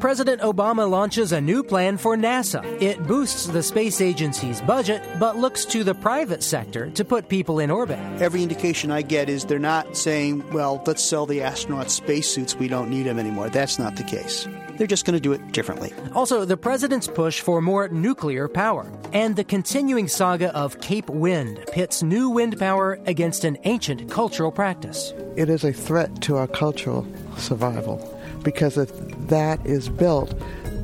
[0.00, 2.62] President Obama launches a new plan for NASA.
[2.80, 7.58] It boosts the space agency's budget, but looks to the private sector to put people
[7.58, 7.98] in orbit.
[8.20, 12.68] Every indication I get is they're not saying, well, let's sell the astronauts spacesuits, we
[12.68, 13.48] don't need them anymore.
[13.48, 14.46] That's not the case.
[14.76, 15.92] They're just going to do it differently.
[16.14, 21.64] Also, the president's push for more nuclear power and the continuing saga of Cape Wind
[21.72, 25.12] pits new wind power against an ancient cultural practice.
[25.34, 27.04] It is a threat to our cultural
[27.36, 28.14] survival
[28.48, 28.90] because if
[29.28, 30.32] that is built,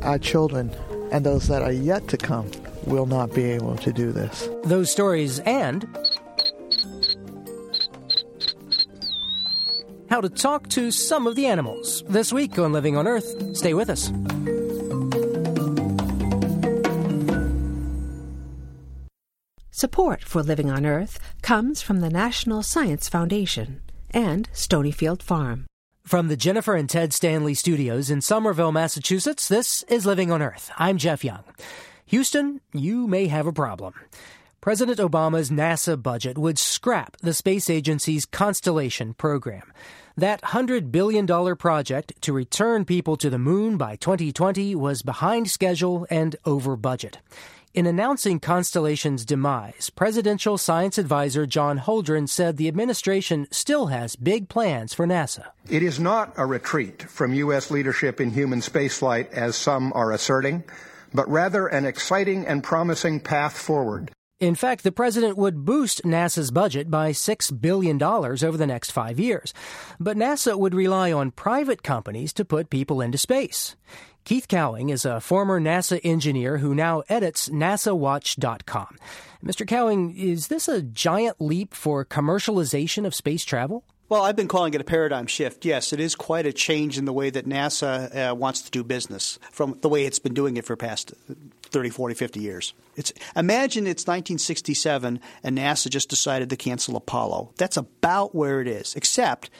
[0.02, 0.70] our children
[1.10, 2.46] and those that are yet to come
[2.84, 4.50] will not be able to do this.
[4.64, 5.88] Those stories and
[10.10, 12.04] how to talk to some of the animals.
[12.06, 14.12] This week on Living on Earth, stay with us.
[19.70, 23.80] Support for Living on Earth comes from the National Science Foundation
[24.10, 25.64] and Stonyfield Farm.
[26.04, 30.70] From the Jennifer and Ted Stanley studios in Somerville, Massachusetts, this is Living on Earth.
[30.76, 31.44] I'm Jeff Young.
[32.04, 33.94] Houston, you may have a problem.
[34.60, 39.72] President Obama's NASA budget would scrap the space agency's Constellation program.
[40.14, 46.06] That $100 billion project to return people to the moon by 2020 was behind schedule
[46.10, 47.16] and over budget.
[47.74, 54.48] In announcing Constellation's demise, presidential science advisor John Holdren said the administration still has big
[54.48, 55.46] plans for NASA.
[55.68, 57.72] It is not a retreat from U.S.
[57.72, 60.62] leadership in human spaceflight, as some are asserting,
[61.12, 64.12] but rather an exciting and promising path forward.
[64.38, 69.18] In fact, the president would boost NASA's budget by $6 billion over the next five
[69.18, 69.52] years.
[69.98, 73.74] But NASA would rely on private companies to put people into space.
[74.24, 78.96] Keith Cowing is a former NASA engineer who now edits NASAWatch.com.
[79.44, 79.66] Mr.
[79.66, 83.84] Cowing, is this a giant leap for commercialization of space travel?
[84.08, 85.66] Well, I've been calling it a paradigm shift.
[85.66, 88.82] Yes, it is quite a change in the way that NASA uh, wants to do
[88.82, 91.12] business from the way it's been doing it for past
[91.64, 92.72] 30, 40, 50 years.
[92.96, 97.52] It's imagine it's 1967 and NASA just decided to cancel Apollo.
[97.58, 98.94] That's about where it is.
[98.94, 99.50] Except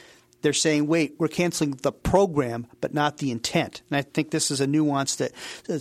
[0.45, 3.81] they're saying, wait, we're canceling the program, but not the intent.
[3.89, 5.31] And I think this is a nuance that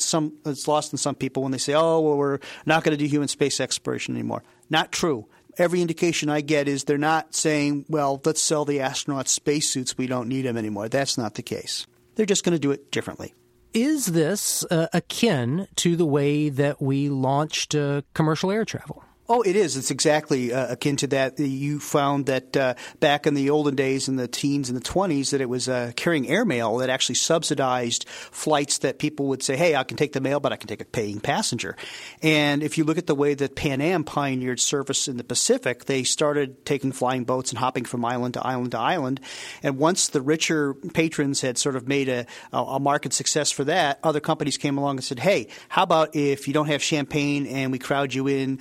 [0.01, 3.05] some that's lost in some people when they say, oh, well, we're not going to
[3.05, 4.43] do human space exploration anymore.
[4.71, 5.29] Not true.
[5.59, 10.07] Every indication I get is they're not saying, well, let's sell the astronauts spacesuits, we
[10.07, 10.89] don't need them anymore.
[10.89, 11.87] That's not the case.
[12.15, 13.35] They're just going to do it differently.
[13.75, 19.05] Is this uh, akin to the way that we launched uh, commercial air travel?
[19.27, 19.79] Oh, it is.
[19.79, 21.39] It's exactly uh, akin to that.
[21.41, 25.31] You found that uh, back in the olden days, in the teens and the 20s,
[25.31, 29.77] that it was uh, carrying airmail that actually subsidized flights that people would say, hey,
[29.77, 31.75] I can take the mail, but I can take a paying passenger.
[32.23, 35.87] And if you look at the way that Pan Am pioneered service in the Pacific,
[35.87, 39.23] they started taking flying boats and hopping from island to island to island.
[39.63, 44.01] And once the richer patrons had sort of made a, a market success for that,
[44.03, 47.73] other companies came along and said, hey, how about if you don't have champagne and
[47.73, 48.61] we crowd you in?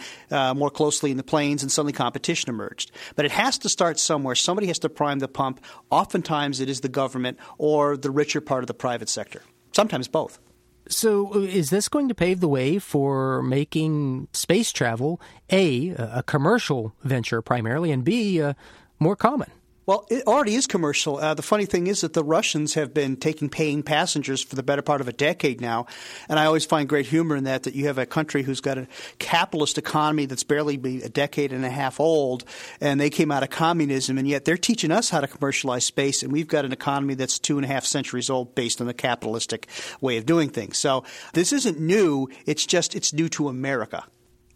[0.54, 2.92] Uh, more closely in the planes, and suddenly competition emerged.
[3.16, 4.36] But it has to start somewhere.
[4.36, 5.64] Somebody has to prime the pump.
[5.90, 9.42] Oftentimes, it is the government or the richer part of the private sector.
[9.72, 10.40] Sometimes both.
[10.88, 15.20] So, uh, is this going to pave the way for making space travel
[15.50, 18.54] a a commercial venture primarily, and b uh,
[19.00, 19.50] more common?
[19.86, 21.18] Well, it already is commercial.
[21.18, 24.64] Uh, the funny thing is that the Russians have been taking paying passengers for the
[24.64, 25.88] better part of a decade now,
[26.30, 27.64] and I always find great humor in that.
[27.64, 28.88] That you have a country who's got a
[29.20, 32.46] capitalist economy that's barely a decade and a half old,
[32.80, 36.24] and they came out of communism, and yet they're teaching us how to commercialize space,
[36.24, 38.94] and we've got an economy that's two and a half centuries old based on the
[38.94, 39.68] capitalistic
[40.00, 40.78] way of doing things.
[40.78, 42.30] So this isn't new.
[42.46, 44.06] It's just it's new to America.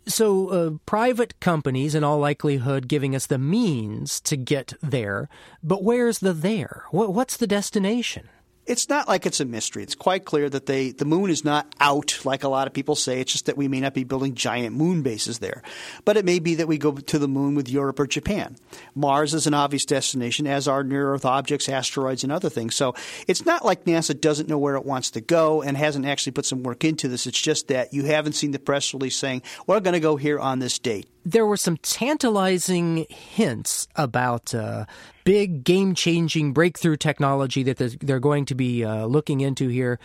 [0.07, 5.27] So, uh, private companies, in all likelihood, giving us the means to get there,
[5.61, 6.85] but where's the there?
[6.91, 8.29] What's the destination?
[8.67, 9.81] It's not like it's a mystery.
[9.81, 12.95] It's quite clear that they the moon is not out like a lot of people
[12.95, 13.21] say.
[13.21, 15.63] It's just that we may not be building giant moon bases there.
[16.05, 18.57] But it may be that we go to the moon with Europe or Japan.
[18.93, 22.75] Mars is an obvious destination, as are near Earth objects, asteroids, and other things.
[22.75, 22.93] So
[23.27, 26.45] it's not like NASA doesn't know where it wants to go and hasn't actually put
[26.45, 27.25] some work into this.
[27.25, 30.39] It's just that you haven't seen the press release saying, we're going to go here
[30.39, 34.85] on this date there were some tantalizing hints about uh,
[35.27, 39.99] big game changing breakthrough technology that they're going to be uh, looking into here.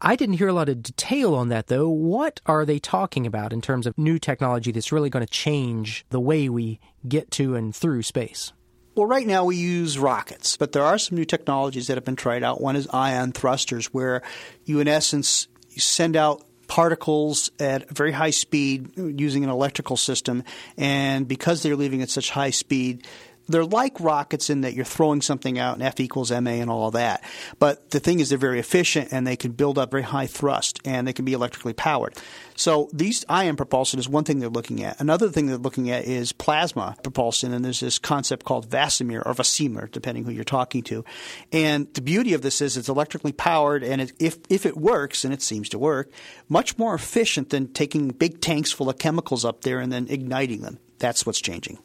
[0.00, 1.90] I didn't hear a lot of detail on that, though.
[1.90, 6.06] What are they talking about in terms of new technology that's really going to change
[6.08, 8.54] the way we get to and through space?
[8.94, 12.16] Well, right now we use rockets, but there are some new technologies that have been
[12.16, 12.62] tried out.
[12.62, 14.22] One is ion thrusters, where
[14.64, 20.42] you, in essence, send out particles at very high speed using an electrical system,
[20.78, 23.06] and because they're leaving at such high speed,
[23.52, 26.88] they're like rockets in that you're throwing something out and F equals ma and all
[26.88, 27.22] of that.
[27.58, 30.80] But the thing is, they're very efficient and they can build up very high thrust
[30.84, 32.16] and they can be electrically powered.
[32.54, 35.00] So these ion propulsion is one thing they're looking at.
[35.00, 39.34] Another thing they're looking at is plasma propulsion, and there's this concept called Vasimir or
[39.34, 41.04] Vasimir, depending who you're talking to.
[41.50, 45.24] And the beauty of this is it's electrically powered, and it, if if it works,
[45.24, 46.10] and it seems to work,
[46.48, 50.60] much more efficient than taking big tanks full of chemicals up there and then igniting
[50.62, 50.78] them.
[50.98, 51.78] That's what's changing.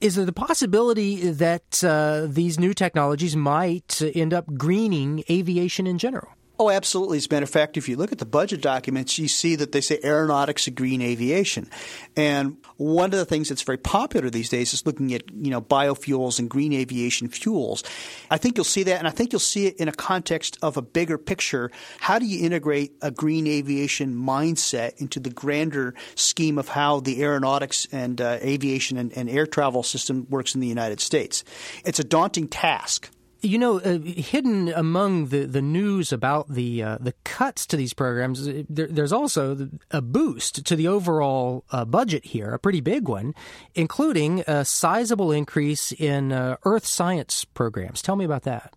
[0.00, 5.98] Is there the possibility that uh, these new technologies might end up greening aviation in
[5.98, 6.28] general?
[6.60, 7.16] Oh, absolutely.
[7.16, 9.72] As a matter of fact, if you look at the budget documents, you see that
[9.72, 11.70] they say aeronautics and green aviation.
[12.18, 15.62] And one of the things that's very popular these days is looking at, you know,
[15.62, 17.82] biofuels and green aviation fuels.
[18.30, 20.76] I think you'll see that, and I think you'll see it in a context of
[20.76, 21.70] a bigger picture.
[21.98, 27.22] How do you integrate a green aviation mindset into the grander scheme of how the
[27.22, 31.42] aeronautics and uh, aviation and, and air travel system works in the United States?
[31.86, 33.10] It's a daunting task.
[33.42, 37.94] You know, uh, hidden among the, the news about the uh, the cuts to these
[37.94, 42.80] programs, uh, there, there's also a boost to the overall uh, budget here, a pretty
[42.80, 43.34] big one,
[43.74, 48.02] including a sizable increase in uh, Earth science programs.
[48.02, 48.74] Tell me about that.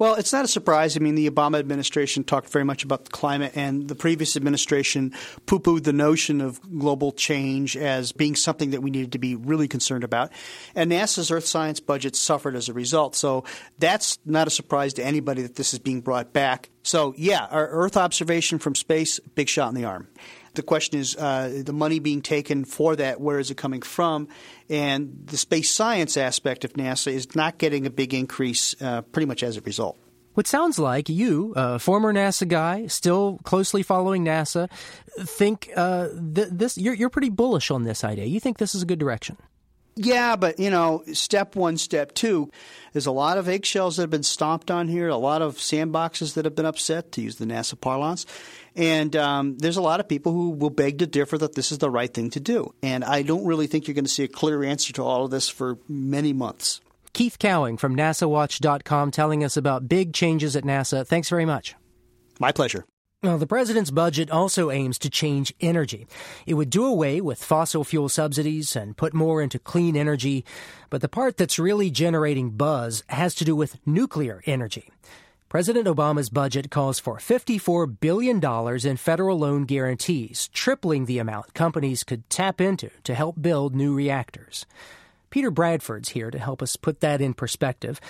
[0.00, 0.96] Well, it's not a surprise.
[0.96, 5.12] I mean, the Obama administration talked very much about the climate, and the previous administration
[5.44, 9.36] poo pooed the notion of global change as being something that we needed to be
[9.36, 10.32] really concerned about.
[10.74, 13.14] And NASA's Earth science budget suffered as a result.
[13.14, 13.44] So
[13.78, 16.70] that's not a surprise to anybody that this is being brought back.
[16.82, 20.08] So, yeah, our Earth observation from space, big shot in the arm.
[20.54, 24.28] The question is uh, the money being taken for that, where is it coming from?
[24.68, 29.26] And the space science aspect of NASA is not getting a big increase uh, pretty
[29.26, 29.96] much as a result.
[30.34, 34.70] What sounds like you, a former NASA guy, still closely following NASA,
[35.18, 36.78] think uh, th- this.
[36.78, 38.26] You're, you're pretty bullish on this idea.
[38.26, 39.36] You think this is a good direction.
[40.02, 42.50] Yeah, but you know, step one, step two,
[42.94, 46.34] there's a lot of eggshells that have been stomped on here, a lot of sandboxes
[46.34, 48.24] that have been upset, to use the NASA parlance.
[48.74, 51.78] And um, there's a lot of people who will beg to differ that this is
[51.78, 52.72] the right thing to do.
[52.82, 55.30] And I don't really think you're going to see a clear answer to all of
[55.30, 56.80] this for many months.
[57.12, 61.06] Keith Cowing from NASAWatch.com telling us about big changes at NASA.
[61.06, 61.74] Thanks very much.
[62.38, 62.86] My pleasure.
[63.22, 66.06] Well, the president's budget also aims to change energy.
[66.46, 70.42] It would do away with fossil fuel subsidies and put more into clean energy,
[70.88, 74.90] but the part that's really generating buzz has to do with nuclear energy.
[75.50, 78.42] President Obama's budget calls for $54 billion
[78.86, 83.94] in federal loan guarantees, tripling the amount companies could tap into to help build new
[83.94, 84.64] reactors.
[85.30, 88.00] Peter Bradford's here to help us put that in perspective.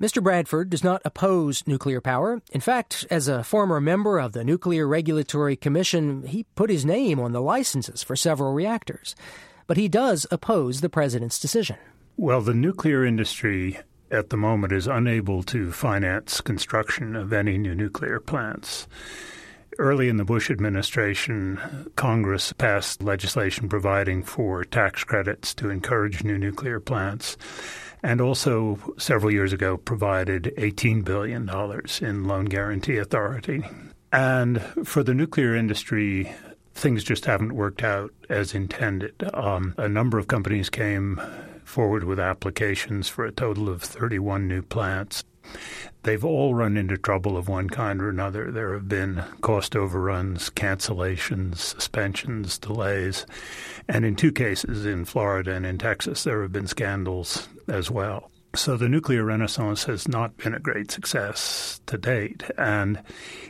[0.00, 0.22] Mr.
[0.22, 2.40] Bradford does not oppose nuclear power.
[2.52, 7.18] In fact, as a former member of the Nuclear Regulatory Commission, he put his name
[7.18, 9.16] on the licenses for several reactors.
[9.66, 11.76] But he does oppose the president's decision.
[12.16, 13.80] Well, the nuclear industry
[14.10, 18.86] at the moment is unable to finance construction of any new nuclear plants.
[19.78, 26.36] Early in the Bush administration, Congress passed legislation providing for tax credits to encourage new
[26.36, 27.36] nuclear plants,
[28.02, 31.48] and also several years ago provided $18 billion
[32.00, 33.62] in loan guarantee authority.
[34.10, 36.34] And for the nuclear industry,
[36.74, 39.14] things just haven't worked out as intended.
[39.32, 41.20] Um, a number of companies came
[41.62, 45.22] forward with applications for a total of 31 new plants.
[46.08, 48.50] They've all run into trouble of one kind or another.
[48.50, 53.26] There have been cost overruns, cancellations, suspensions, delays.
[53.88, 58.30] And in two cases, in Florida and in Texas, there have been scandals as well.
[58.54, 62.42] So the nuclear renaissance has not been a great success to date.
[62.56, 63.02] And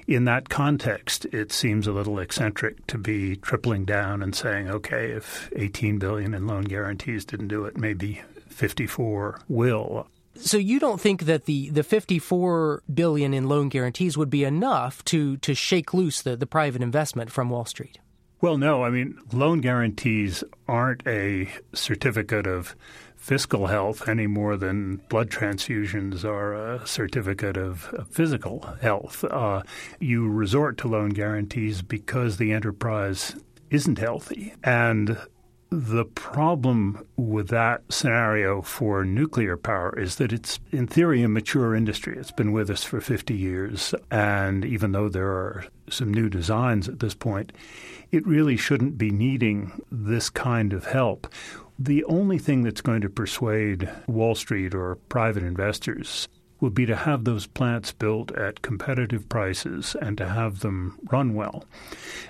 [0.08, 5.12] in that context, it seems a little eccentric to be tripling down and saying, okay,
[5.12, 10.08] if 18 billion in loan guarantees didn't do it, maybe 54 will.
[10.40, 15.04] So you don't think that the, the 54 billion in loan guarantees would be enough
[15.06, 17.98] to, to shake loose the, the private investment from Wall Street?
[18.40, 18.84] Well, no.
[18.84, 22.76] I mean, loan guarantees aren't a certificate of
[23.16, 29.24] fiscal health any more than blood transfusions are a certificate of, physical health.
[29.24, 29.62] Uh,
[29.98, 33.34] you resort to loan guarantees because the enterprise
[33.70, 34.54] isn't healthy.
[34.62, 35.18] And
[35.70, 41.74] The problem with that scenario for nuclear power is that it's, in theory, a mature
[41.74, 42.16] industry.
[42.16, 43.94] It's been with us for 50 years.
[44.10, 47.52] And even though there are some new designs at this point,
[48.10, 51.26] it really shouldn't be needing this kind of help.
[51.78, 56.28] The only thing that's going to persuade Wall Street or private investors
[56.60, 61.34] would be to have those plants built at competitive prices and to have them run
[61.34, 61.64] well.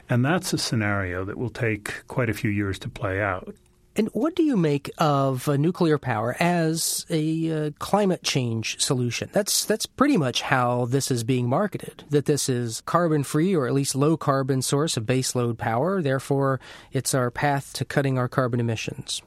[0.09, 3.55] And that's a scenario that will take quite a few years to play out.
[3.99, 9.29] And what do you make of uh, nuclear power as a uh, climate change solution?
[9.33, 12.05] That's that's pretty much how this is being marketed.
[12.11, 16.01] That this is carbon free or at least low carbon source of baseload power.
[16.01, 16.61] Therefore,
[16.93, 19.21] it's our path to cutting our carbon emissions.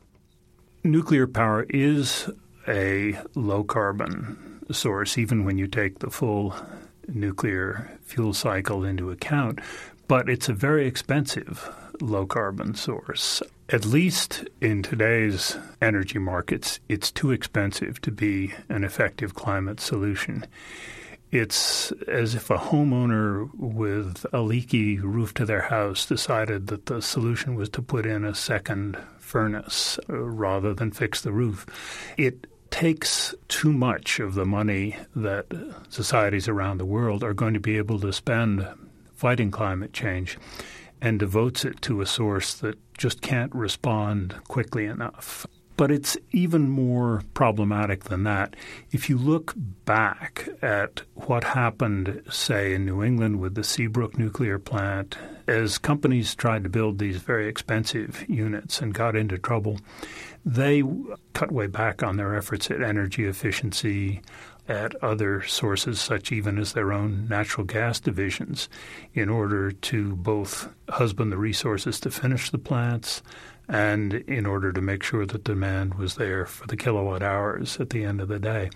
[0.86, 2.30] Nuclear power is
[2.66, 6.56] a low carbon source, even when you take the full
[7.08, 9.60] nuclear fuel cycle into account.
[10.08, 11.70] But it's a very expensive
[12.02, 13.42] low carbon source.
[13.70, 20.46] At least in today's energy markets, it's too expensive to be an effective climate solution.
[21.32, 27.02] It's as if a homeowner with a leaky roof to their house decided that the
[27.02, 31.66] solution was to put in a second furnace uh, rather than fix the roof.
[32.18, 35.46] It takes too much of the money that
[35.90, 38.68] societies around the world are going to be able to spend
[39.14, 40.38] fighting climate change
[41.02, 45.46] and devotes it to a source that just can't respond quickly enough.
[45.82, 48.56] But it's even more problematic than that.
[48.92, 54.60] If you look back at what happened, say, in New England with the Seabrook nuclear
[54.60, 59.80] plant, as companies tried to build these very expensive units and got into trouble,
[60.46, 60.84] they
[61.34, 64.22] cut way back on their efforts at energy efficiency,
[64.68, 68.70] at other sources, such even as their own natural gas divisions,
[69.16, 73.24] in order to both husband the resources to finish the plants
[73.72, 77.90] and in order to make sure that demand was there for the kilowatt hours at
[77.90, 78.70] the end of the day.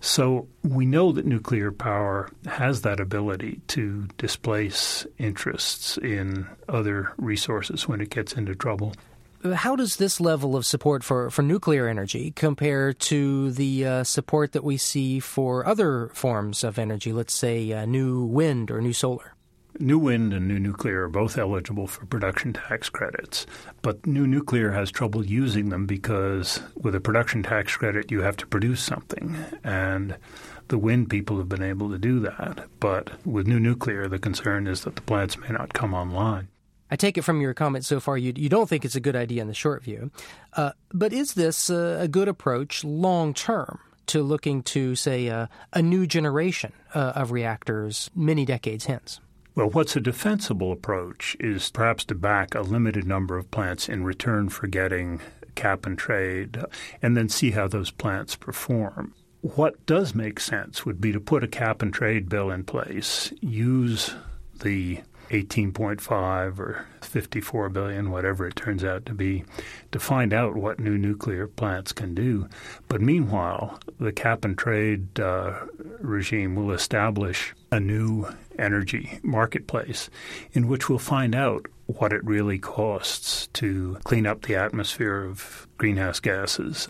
[0.00, 7.86] So we know that nuclear power has that ability to displace interests in other resources
[7.86, 8.94] when it gets into trouble
[9.54, 14.52] how does this level of support for, for nuclear energy compare to the uh, support
[14.52, 18.92] that we see for other forms of energy, let's say uh, new wind or new
[18.92, 19.31] solar?
[19.78, 23.46] New wind and new nuclear are both eligible for production tax credits,
[23.80, 28.36] but new nuclear has trouble using them because with a production tax credit, you have
[28.36, 29.34] to produce something.
[29.64, 30.16] And
[30.68, 32.66] the wind people have been able to do that.
[32.80, 36.48] But with new nuclear, the concern is that the plants may not come online.
[36.90, 39.16] I take it from your comments so far you, you don't think it's a good
[39.16, 40.10] idea in the short view.
[40.54, 45.48] Uh, but is this a, a good approach long term to looking to, say, a
[45.76, 49.20] new generation uh, of reactors many decades hence?
[49.54, 54.02] Well, what's a defensible approach is perhaps to back a limited number of plants in
[54.02, 55.20] return for getting
[55.54, 56.58] cap and trade
[57.02, 59.14] and then see how those plants perform.
[59.42, 63.30] What does make sense would be to put a cap and trade bill in place,
[63.40, 64.14] use
[64.62, 65.00] the
[65.32, 69.44] 18.5 or 54 billion, whatever it turns out to be,
[69.90, 72.48] to find out what new nuclear plants can do.
[72.88, 75.60] But meanwhile, the cap and trade uh,
[76.00, 80.10] regime will establish a new energy marketplace
[80.52, 85.66] in which we'll find out what it really costs to clean up the atmosphere of
[85.78, 86.88] greenhouse gases.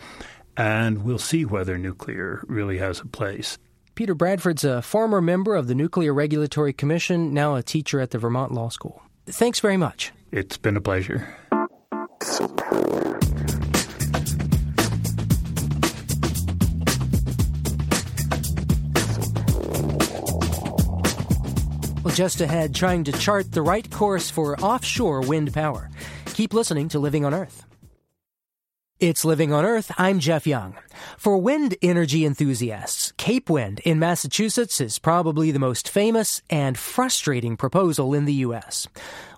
[0.56, 3.56] And we'll see whether nuclear really has a place.
[3.94, 8.18] Peter Bradford's a former member of the Nuclear Regulatory Commission, now a teacher at the
[8.18, 9.02] Vermont Law School.
[9.26, 10.12] Thanks very much.
[10.30, 11.28] It's been a pleasure.
[22.02, 25.90] Well, just ahead, trying to chart the right course for offshore wind power.
[26.32, 27.66] Keep listening to Living on Earth.
[29.02, 29.90] It's Living on Earth.
[29.98, 30.76] I'm Jeff Young.
[31.18, 37.56] For wind energy enthusiasts, Cape Wind in Massachusetts is probably the most famous and frustrating
[37.56, 38.86] proposal in the U.S.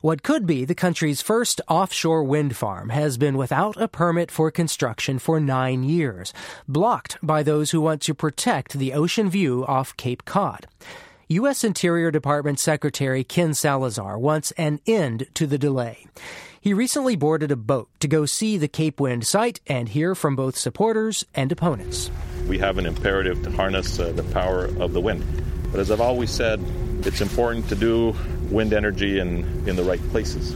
[0.03, 4.51] What could be the country's first offshore wind farm has been without a permit for
[4.51, 6.35] construction for nine years,
[6.69, 10.67] blocked by those who want to protect the ocean view off Cape Cod.
[11.29, 11.65] U.S.
[11.65, 16.07] Interior Department Secretary Ken Salazar wants an end to the delay.
[16.61, 20.37] He recently boarded a boat to go see the Cape Wind site and hear from
[20.37, 22.11] both supporters and opponents.
[22.47, 25.25] We have an imperative to harness uh, the power of the wind.
[25.71, 26.63] But as I've always said,
[27.07, 28.15] it's important to do
[28.51, 30.53] wind energy in, in the right places.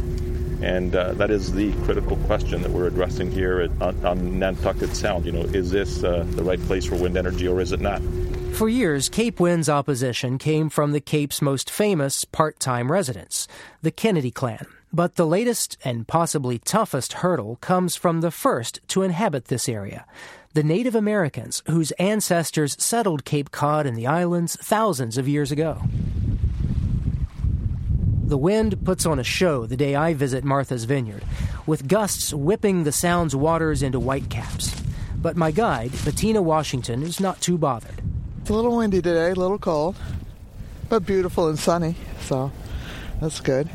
[0.60, 4.94] And uh, that is the critical question that we're addressing here at, on, on, Nantucket
[4.94, 5.24] Sound.
[5.24, 8.02] You know, is this uh, the right place for wind energy or is it not?
[8.54, 13.46] For years, Cape Wind's opposition came from the Cape's most famous part time residents,
[13.82, 14.66] the Kennedy clan.
[14.92, 20.06] But the latest and possibly toughest hurdle comes from the first to inhabit this area
[20.54, 25.82] the Native Americans whose ancestors settled Cape Cod and the islands thousands of years ago.
[28.24, 31.22] The wind puts on a show the day I visit Martha's Vineyard,
[31.66, 34.74] with gusts whipping the Sound's waters into whitecaps.
[35.16, 38.02] But my guide, Bettina Washington, is not too bothered.
[38.48, 39.94] It's a little windy today, a little cold,
[40.88, 42.50] but beautiful and sunny, so
[43.20, 43.68] that's good.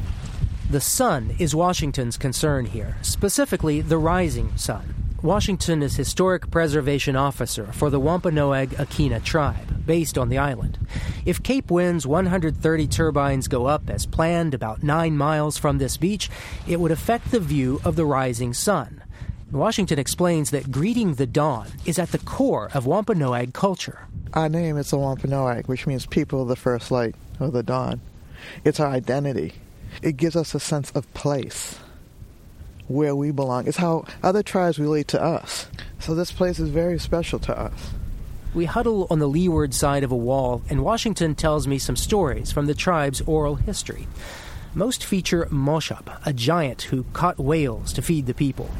[0.67, 4.95] The sun is Washington's concern here, specifically the rising sun.
[5.21, 10.79] Washington is Historic Preservation Officer for the Wampanoag Aquinnah tribe, based on the island.
[11.23, 16.31] If Cape Wind's 130 turbines go up as planned about nine miles from this beach,
[16.67, 19.03] it would affect the view of the rising sun.
[19.51, 24.07] Washington explains that greeting the dawn is at the core of Wampanoag culture.
[24.33, 28.01] Our name is the Wampanoag, which means people of the first light or the dawn.
[28.65, 29.53] It's our identity.
[30.01, 31.77] It gives us a sense of place,
[32.87, 33.67] where we belong.
[33.67, 35.67] It's how other tribes relate to us.
[35.99, 37.91] So this place is very special to us.
[38.55, 42.51] We huddle on the leeward side of a wall, and Washington tells me some stories
[42.51, 44.07] from the tribe's oral history.
[44.73, 48.71] Most feature Moshop, a giant who caught whales to feed the people.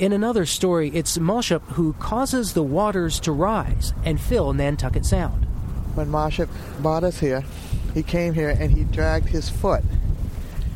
[0.00, 5.44] In another story, it's Moshop who causes the waters to rise and fill Nantucket Sound.
[5.94, 6.48] When Moshop
[6.80, 7.44] brought us here,
[7.92, 9.84] he came here and he dragged his foot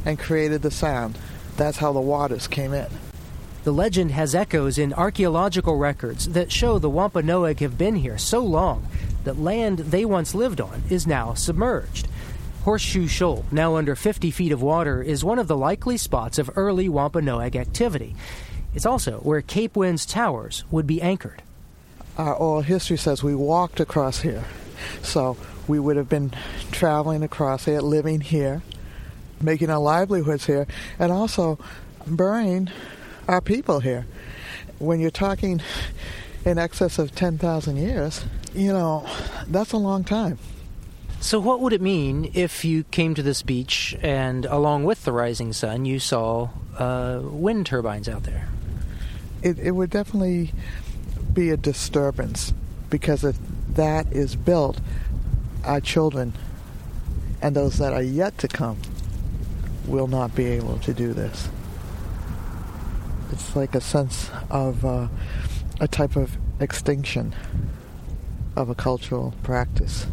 [0.05, 1.17] and created the sound.
[1.57, 2.89] That's how the waters came in.
[3.63, 8.41] The legend has echoes in archaeological records that show the Wampanoag have been here so
[8.41, 8.87] long
[9.25, 12.09] that land they once lived on is now submerged.
[12.65, 16.51] Horseshoe Shoal, now under 50 feet of water, is one of the likely spots of
[16.57, 18.15] early Wampanoag activity.
[18.75, 21.43] It's also where Cape Wind's towers would be anchored.
[22.19, 24.45] Our oral history says we walked across here.
[25.03, 26.33] So we would have been
[26.73, 28.63] traveling across here, living here,
[29.41, 30.67] making our livelihoods here,
[30.99, 31.59] and also
[32.07, 32.71] burying
[33.29, 34.07] our people here.
[34.79, 35.61] When you're talking
[36.45, 39.07] in excess of 10,000 years, you know,
[39.47, 40.39] that's a long time.
[41.21, 45.13] So, what would it mean if you came to this beach and, along with the
[45.13, 48.47] rising sun, you saw uh, wind turbines out there?
[49.45, 50.53] It, it would definitely
[51.35, 52.55] be a disturbance
[52.89, 53.37] because if
[53.75, 54.81] that is built,
[55.65, 56.33] our children
[57.43, 58.79] and those that are yet to come
[59.87, 61.51] will not be able to do this.
[63.33, 65.09] It's like a sense of uh,
[65.79, 67.35] a type of extinction
[68.57, 70.07] of a cultural practice.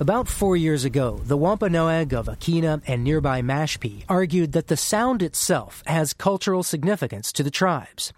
[0.00, 5.22] About four years ago, the Wampanoag of Aquinnah and nearby Mashpee argued that the sound
[5.22, 8.10] itself has cultural significance to the tribes.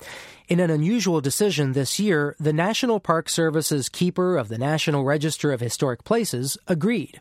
[0.46, 5.50] In an unusual decision this year, the National Park Service's keeper of the National Register
[5.50, 7.20] of Historic Places agreed.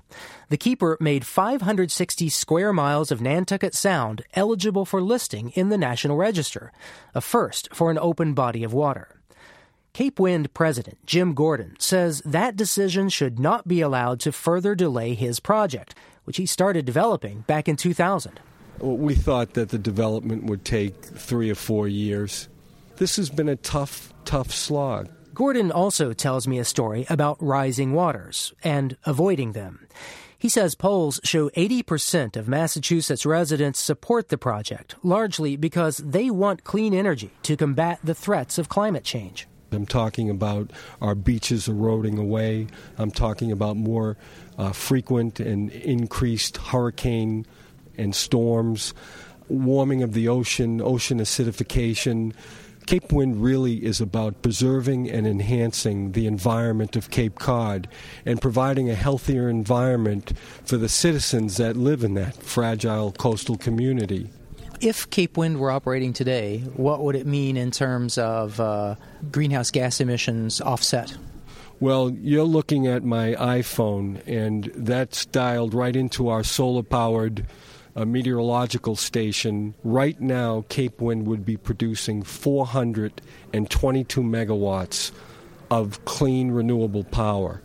[0.49, 6.17] The keeper made 560 square miles of Nantucket Sound eligible for listing in the National
[6.17, 6.71] Register,
[7.15, 9.20] a first for an open body of water.
[9.93, 15.13] Cape Wind President Jim Gordon says that decision should not be allowed to further delay
[15.15, 18.39] his project, which he started developing back in 2000.
[18.79, 22.47] We thought that the development would take three or four years.
[22.95, 25.09] This has been a tough, tough slog.
[25.33, 29.87] Gordon also tells me a story about rising waters and avoiding them.
[30.37, 36.63] He says polls show 80% of Massachusetts residents support the project, largely because they want
[36.63, 39.47] clean energy to combat the threats of climate change.
[39.73, 42.67] I'm talking about our beaches eroding away.
[42.97, 44.17] I'm talking about more
[44.57, 47.45] uh, frequent and increased hurricane
[47.97, 48.93] and storms,
[49.47, 52.33] warming of the ocean, ocean acidification.
[52.85, 57.87] Cape Wind really is about preserving and enhancing the environment of Cape Cod
[58.25, 60.33] and providing a healthier environment
[60.65, 64.29] for the citizens that live in that fragile coastal community.
[64.81, 68.95] If Cape Wind were operating today, what would it mean in terms of uh,
[69.31, 71.15] greenhouse gas emissions offset?
[71.79, 77.45] Well, you're looking at my iPhone, and that's dialed right into our solar powered
[77.95, 79.75] uh, meteorological station.
[79.83, 85.11] Right now, Cape Wind would be producing 422 megawatts
[85.69, 87.61] of clean, renewable power.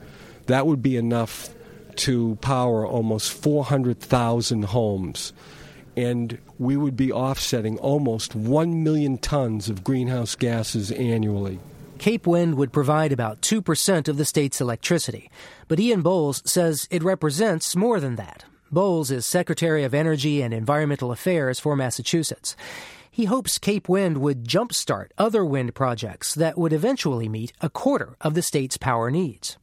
[0.46, 1.48] That would be enough
[1.96, 5.32] to power almost 400,000 homes
[5.96, 11.58] and we would be offsetting almost 1 million tons of greenhouse gases annually.
[11.98, 15.30] Cape Wind would provide about 2% of the state's electricity,
[15.66, 18.44] but Ian Bowles says it represents more than that.
[18.70, 22.56] Bowles is Secretary of Energy and Environmental Affairs for Massachusetts.
[23.10, 28.16] He hopes Cape Wind would jumpstart other wind projects that would eventually meet a quarter
[28.20, 29.56] of the state's power needs.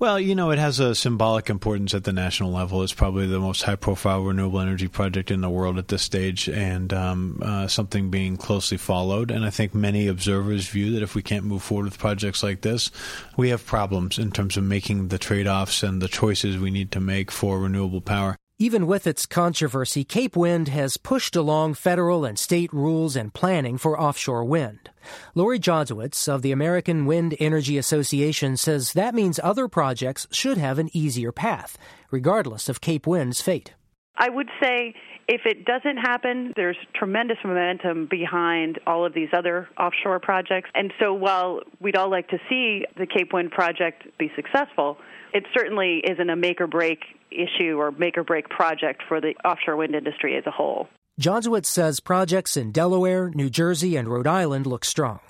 [0.00, 2.82] Well, you know, it has a symbolic importance at the national level.
[2.82, 6.48] It's probably the most high profile renewable energy project in the world at this stage,
[6.48, 9.30] and um, uh, something being closely followed.
[9.30, 12.62] And I think many observers view that if we can't move forward with projects like
[12.62, 12.90] this,
[13.36, 16.92] we have problems in terms of making the trade offs and the choices we need
[16.92, 18.39] to make for renewable power.
[18.62, 23.78] Even with its controversy, Cape Wind has pushed along federal and state rules and planning
[23.78, 24.90] for offshore wind.
[25.34, 30.78] Laurie Jodziewicz of the American Wind Energy Association says that means other projects should have
[30.78, 31.78] an easier path,
[32.10, 33.72] regardless of Cape Wind's fate.
[34.14, 34.94] I would say
[35.26, 40.68] if it doesn't happen, there's tremendous momentum behind all of these other offshore projects.
[40.74, 44.98] And so while we'd all like to see the Cape Wind project be successful,
[45.32, 49.34] it certainly isn't a make or break issue or make or break project for the
[49.44, 50.88] offshore wind industry as a whole.
[51.20, 55.20] Jodziewicz says projects in Delaware, New Jersey, and Rhode Island look strong.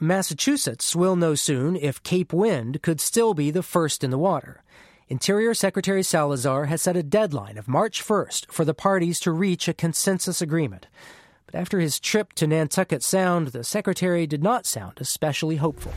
[0.00, 4.62] Massachusetts will know soon if Cape Wind could still be the first in the water.
[5.08, 9.68] Interior Secretary Salazar has set a deadline of March 1st for the parties to reach
[9.68, 10.88] a consensus agreement.
[11.46, 15.92] But after his trip to Nantucket Sound, the Secretary did not sound especially hopeful.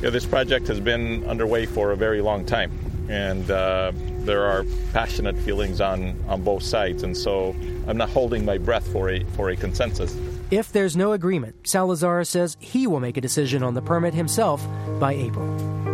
[0.00, 2.70] Yeah, this project has been underway for a very long time,
[3.08, 7.54] and uh, there are passionate feelings on, on both sides, and so
[7.86, 10.16] I'm not holding my breath for a, for a consensus.
[10.50, 14.66] If there's no agreement, Salazar says he will make a decision on the permit himself
[15.00, 15.91] by April.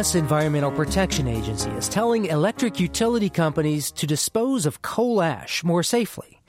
[0.00, 0.14] U.S.
[0.14, 6.40] Environmental Protection Agency is telling electric utility companies to dispose of coal ash more safely.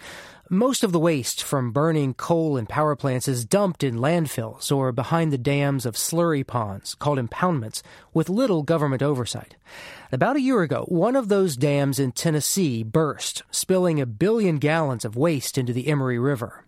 [0.49, 4.93] Most of the waste from burning coal in power plants is dumped in landfills or
[4.93, 7.81] behind the dams of slurry ponds, called impoundments,
[8.13, 9.57] with little government oversight.
[10.13, 15.03] About a year ago, one of those dams in Tennessee burst, spilling a billion gallons
[15.03, 16.63] of waste into the Emory River.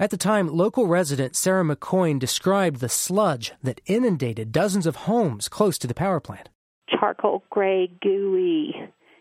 [0.00, 5.46] At the time, local resident Sarah McCoyne described the sludge that inundated dozens of homes
[5.46, 6.48] close to the power plant.
[6.88, 8.74] Charcoal gray, gooey,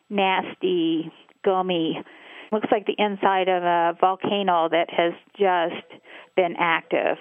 [0.09, 1.11] nasty,
[1.43, 2.01] gummy.
[2.53, 6.01] Looks like the inside of a volcano that has just
[6.37, 7.17] been active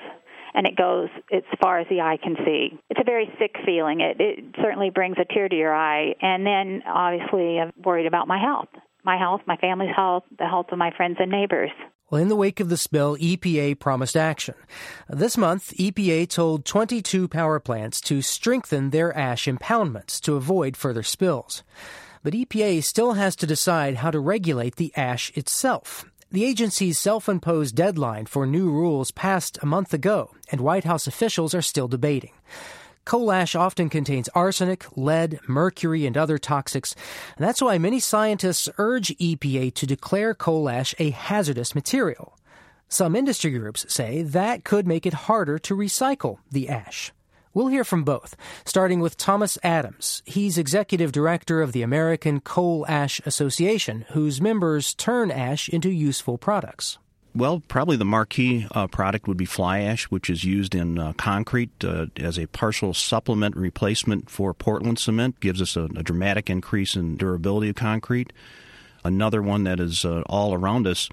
[0.55, 2.79] and it goes as far as the eye can see.
[2.91, 4.01] It's a very sick feeling.
[4.01, 6.15] It, it certainly brings a tear to your eye.
[6.23, 8.69] And then, obviously, I'm worried about my health
[9.05, 11.71] my health, my family's health, the health of my friends and neighbors.
[12.11, 14.55] Well, in the wake of the spill, EPA promised action.
[15.11, 21.03] This month, EPA told 22 power plants to strengthen their ash impoundments to avoid further
[21.03, 21.63] spills.
[22.23, 26.07] But EPA still has to decide how to regulate the ash itself.
[26.31, 31.07] The agency's self imposed deadline for new rules passed a month ago, and White House
[31.07, 32.33] officials are still debating.
[33.09, 36.95] Coal ash often contains arsenic, lead, mercury, and other toxics.
[37.39, 42.39] And that's why many scientists urge EPA to declare coal ash a hazardous material.
[42.87, 47.11] Some industry groups say that could make it harder to recycle the ash.
[47.55, 50.23] We'll hear from both, starting with Thomas Adams.
[50.27, 56.37] He's executive director of the American Coal Ash Association, whose members turn ash into useful
[56.37, 56.99] products.
[57.35, 61.13] Well, probably the marquee uh, product would be fly ash, which is used in uh,
[61.13, 65.39] concrete uh, as a partial supplement replacement for Portland cement.
[65.41, 68.33] Gives us a, a, dramatic increase in durability of concrete.
[69.05, 71.09] Another one that is uh, all around us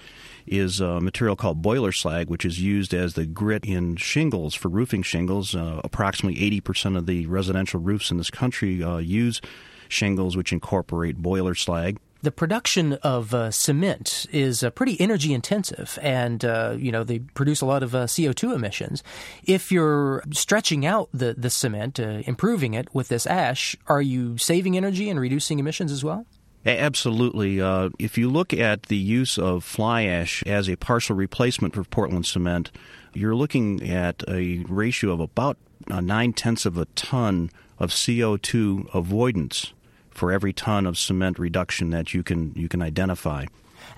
[0.47, 4.69] is a material called boiler slag, which is used as the grit in shingles for
[4.69, 5.53] roofing shingles.
[5.53, 9.41] Uh, approximately 80% of the residential roofs in this country uh, use
[9.87, 15.99] shingles which incorporate boiler slag the production of uh, cement is uh, pretty energy intensive,
[16.01, 19.03] and uh, you know they produce a lot of uh, CO two emissions.
[19.43, 24.39] If you're stretching out the the cement, uh, improving it with this ash, are you
[24.39, 26.25] saving energy and reducing emissions as well?
[26.65, 27.61] Absolutely.
[27.61, 31.83] Uh, if you look at the use of fly ash as a partial replacement for
[31.83, 32.71] Portland cement,
[33.13, 35.57] you're looking at a ratio of about
[35.87, 39.74] nine tenths of a ton of CO2 avoidance
[40.15, 43.45] for every ton of cement reduction that you can you can identify.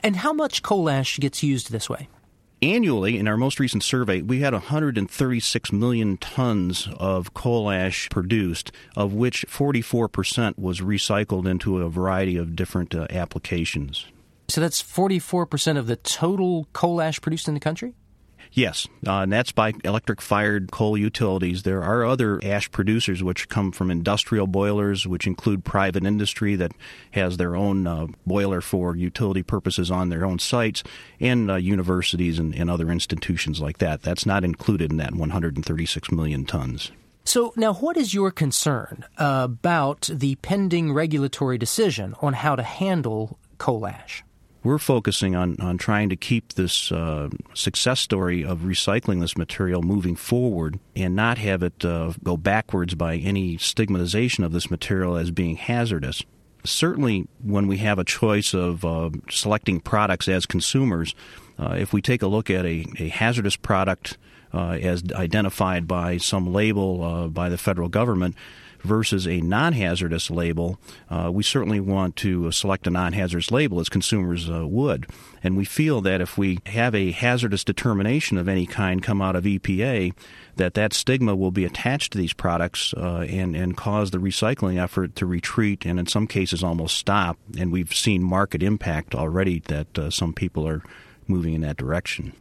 [0.04, 2.10] And how much coal ash gets used this way?
[2.62, 8.72] Annually, in our most recent survey, we had 136 million tons of coal ash produced,
[8.96, 14.08] of which 44% was recycled into a variety of different uh, applications.
[14.48, 17.94] So that's 44% of the total coal ash produced in the country?
[18.52, 21.64] Yes, uh, and that's by electric fired coal utilities.
[21.64, 26.72] There are other ash producers which come from industrial boilers, which include private industry that
[27.12, 30.84] has their own uh, boiler for utility purposes on their own sites,
[31.20, 34.02] and uh, universities and, and other institutions like that.
[34.02, 36.92] That's not included in that 136 million tons.
[37.26, 43.38] So, now what is your concern about the pending regulatory decision on how to handle
[43.58, 44.24] coal ash?
[44.64, 49.82] We're focusing on, on trying to keep this uh, success story of recycling this material
[49.82, 55.16] moving forward and not have it uh, go backwards by any stigmatization of this material
[55.16, 56.24] as being hazardous.
[56.66, 61.16] Certainly, when we have a choice of uh, selecting products as consumers,
[61.58, 64.18] uh, if we take a look at a, a hazardous product
[64.54, 68.36] uh, as identified by some label uh, by the federal government,
[68.82, 73.80] versus a non hazardous label, uh, we certainly want to select a non hazardous label
[73.80, 75.08] as consumers uh, would.
[75.44, 79.36] And we feel that if we have a hazardous determination of any kind come out
[79.36, 80.14] of EPA,
[80.56, 84.82] that that stigma will be attached to these products uh, and, and cause the recycling
[84.82, 87.38] effort to retreat and in some cases almost stop.
[87.58, 90.84] And we've seen market impact already that uh, some people are
[91.28, 92.34] moving in that direction.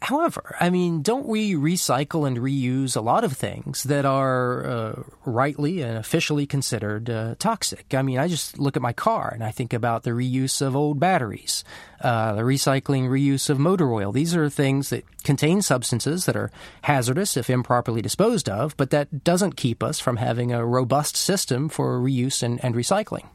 [0.00, 5.02] However, I mean, don't we recycle and reuse a lot of things that are uh,
[5.24, 7.92] rightly and officially considered uh, toxic?
[7.92, 10.76] I mean, I just look at my car and I think about the reuse of
[10.76, 11.64] old batteries,
[12.00, 14.12] uh, the recycling, reuse of motor oil.
[14.12, 19.24] These are things that contain substances that are hazardous if improperly disposed of, but that
[19.24, 23.26] doesn't keep us from having a robust system for reuse and, and recycling.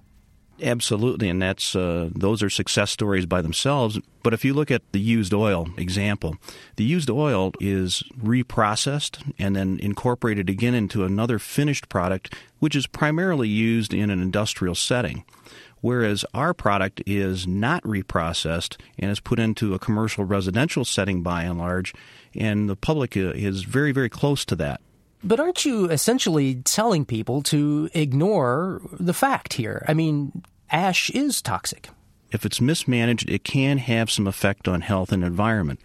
[0.62, 4.00] Absolutely, and that's uh, those are success stories by themselves.
[4.22, 6.38] But if you look at the used oil example,
[6.76, 12.86] the used oil is reprocessed and then incorporated again into another finished product, which is
[12.86, 15.26] primarily used in an industrial setting.
[15.82, 21.44] Whereas our product is not reprocessed and is put into a commercial residential setting by
[21.44, 21.94] and large,
[22.36, 24.80] and the public uh, is very, very close to that.
[25.24, 29.86] But aren't you essentially telling people to ignore the fact here?
[29.88, 31.90] I mean, ash is toxic.
[32.32, 35.80] If it's mismanaged, it can have some effect on health and environment.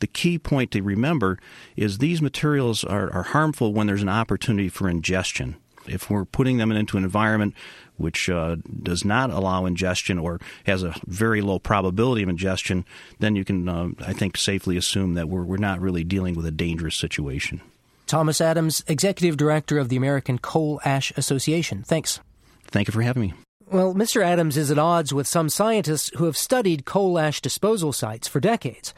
[0.00, 1.38] The key point to remember
[1.76, 5.56] is these materials are, are harmful when there's an opportunity for ingestion.
[5.86, 7.54] If we're putting them into an environment
[7.96, 12.86] which uh, does not allow ingestion or has a very low probability of ingestion,
[13.18, 16.46] then you can, uh, I think, safely assume that we're, we're not really dealing with
[16.46, 17.60] a dangerous situation.
[18.10, 21.84] Thomas Adams, Executive Director of the American Coal Ash Association.
[21.84, 22.18] Thanks.
[22.66, 23.34] Thank you for having me.
[23.70, 24.20] Well, Mr.
[24.20, 28.40] Adams is at odds with some scientists who have studied coal ash disposal sites for
[28.40, 28.92] decades.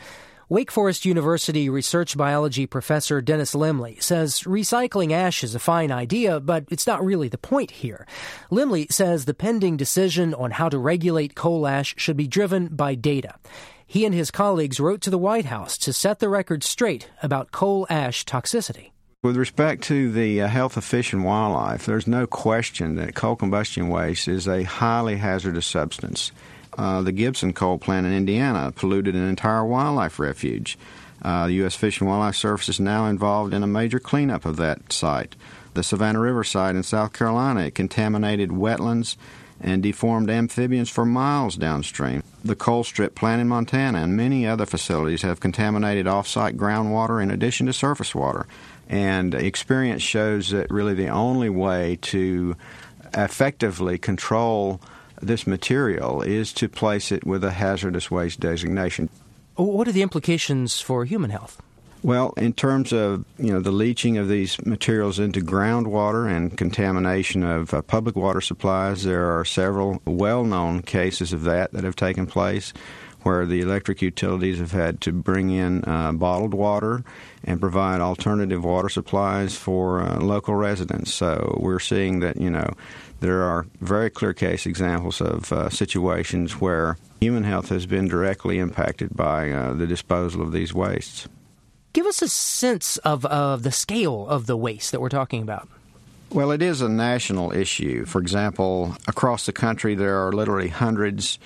[0.49, 6.41] Wake Forest University research biology professor Dennis Lemly says recycling ash is a fine idea,
[6.41, 8.07] but it's not really the point here.
[8.51, 12.95] Lemly says the pending decision on how to regulate coal ash should be driven by
[12.95, 13.35] data.
[13.87, 17.53] He and his colleagues wrote to the White House to set the record straight about
[17.53, 18.92] coal ash toxicity.
[19.23, 23.37] With respect to the uh, health of fish and wildlife, there's no question that coal
[23.37, 26.33] combustion waste is a highly hazardous substance.
[26.77, 30.77] Uh, the Gibson coal plant in Indiana polluted an entire wildlife refuge.
[31.25, 31.77] Uh, the U.S.
[31.77, 35.37] Fish and Wildlife Service is now involved in a major cleanup of that site.
[35.75, 39.15] The Savannah River site in South Carolina contaminated wetlands
[39.61, 42.25] and deformed amphibians for miles downstream.
[42.45, 47.67] The Colstrip plant in Montana and many other facilities have contaminated off-site groundwater in addition
[47.67, 48.47] to surface water.
[48.89, 52.57] And experience shows that really the only way to
[53.15, 54.81] effectively control
[55.21, 59.09] this material is to place it with a hazardous waste designation.
[59.55, 61.63] What are the implications for human health?
[62.03, 67.45] Well, in terms of you know the leaching of these materials into groundwater and contamination
[67.45, 72.27] of uh, public water supplies, there are several well-known cases of that that have taken
[72.27, 72.73] place,
[73.25, 77.05] where the electric utilities have had to bring in uh, bottled water
[77.45, 81.13] and provide alternative water supplies for uh, local residents.
[81.13, 82.71] So we're seeing that you know
[83.21, 88.59] there are very clear case examples of uh, situations where human health has been directly
[88.59, 91.29] impacted by uh, the disposal of these wastes.
[91.93, 95.69] Give us a sense of, of the scale of the waste that we're talking about.
[96.31, 98.07] Well, it is a national issue.
[98.07, 101.39] For example, across the country, there are literally hundreds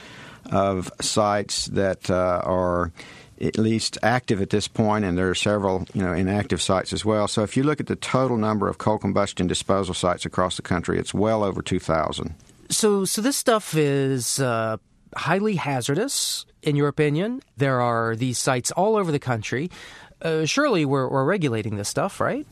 [0.50, 2.92] of sites that uh, are
[3.40, 7.04] at least active at this point, and there are several, you know, inactive sites as
[7.04, 7.28] well.
[7.28, 10.62] So, if you look at the total number of coal combustion disposal sites across the
[10.62, 12.34] country, it's well over two thousand.
[12.70, 14.78] So, so this stuff is uh,
[15.14, 17.42] highly hazardous, in your opinion.
[17.56, 19.70] There are these sites all over the country.
[20.20, 22.46] Uh, surely we're, we're regulating this stuff, right?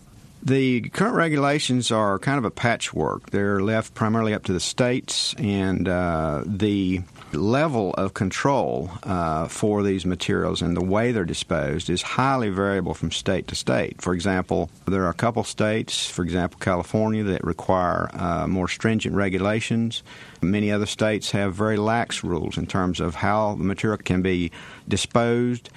[0.45, 3.31] The current regulations are kind of a patchwork.
[3.31, 7.01] They're left primarily up to the states, and uh, the
[7.33, 12.93] level of control uh, for these materials and the way they're disposed is highly variable
[12.93, 14.03] from state to state.
[14.03, 19.17] For example, there are a couple states, for example, California, that require uh, more stringent
[19.17, 20.03] regulations.
[20.43, 24.53] Many other states have very lax rules in terms of how the material can be
[24.87, 25.71] disposed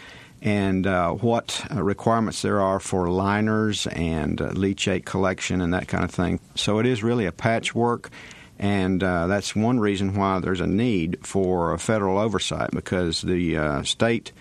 [0.47, 5.89] and uh, what uh, requirements there are for liners and uh, leachate collection and that
[5.89, 6.39] kind of thing.
[6.55, 8.09] So it is really a patchwork,
[8.57, 13.83] and uh, that's one reason why there's a need for federal oversight because the uh,
[13.83, 14.31] state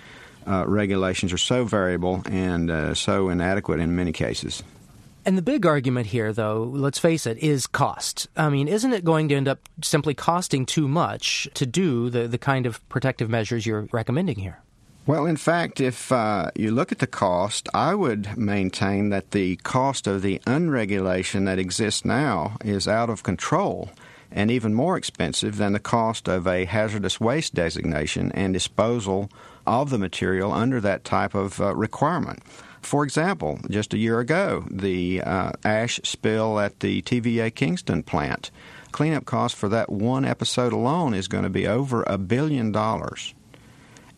[0.46, 4.62] uh, regulations are so variable and so inadequate in many cases.
[5.24, 8.28] And the big argument here, though, let's face it, is cost.
[8.36, 12.28] I mean, isn't it going to end up simply costing too much to do the,
[12.28, 14.62] the kind of protective measures you're recommending here?
[15.06, 19.54] Well, in fact, if uh, you look at the cost, I would maintain that the
[19.56, 23.90] cost of the unregulation that exists now is out of control
[24.32, 29.30] and even more expensive than the cost of a hazardous waste designation and disposal
[29.64, 32.42] of the material under that type of uh, requirement.
[32.82, 38.50] For example, just a year ago, the uh, ash spill at the TVA Kingston plant,
[38.90, 43.34] cleanup cost for that one episode alone is going to be over a billion dollars.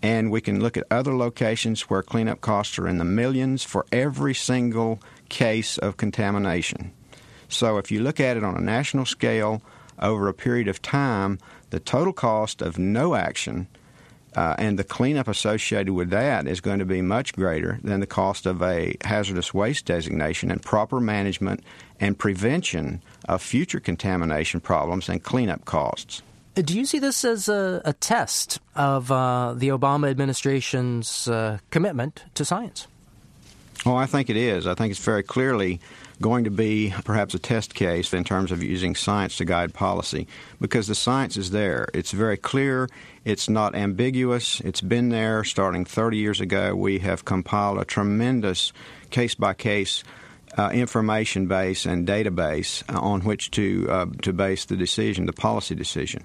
[0.03, 3.85] And we can look at other locations where cleanup costs are in the millions for
[3.91, 6.93] every single case of contamination.
[7.49, 9.63] So if you look at it on a national scale
[9.99, 11.39] over a period of time,
[11.71, 13.67] the total cost of no action
[14.37, 18.07] uh, and the cleanup associated with that is going to be much greater than the
[18.07, 21.65] cost of a hazardous waste designation and proper management
[21.99, 26.23] and prevention of future contamination problems and cleanup costs.
[26.63, 32.25] Do you see this as a, a test of uh, the Obama administration's uh, commitment
[32.35, 32.89] to science?
[33.87, 34.67] Oh, I think it is.
[34.67, 35.81] I think it's very clearly
[36.21, 40.27] going to be perhaps a test case in terms of using science to guide policy
[40.61, 41.87] because the science is there.
[41.95, 42.89] It's very clear,
[43.25, 46.75] it's not ambiguous, it's been there starting 30 years ago.
[46.75, 48.73] We have compiled a tremendous
[49.11, 50.03] case by case
[50.57, 55.33] uh, information base and database uh, on which to uh, to base the decision, the
[55.33, 56.25] policy decision.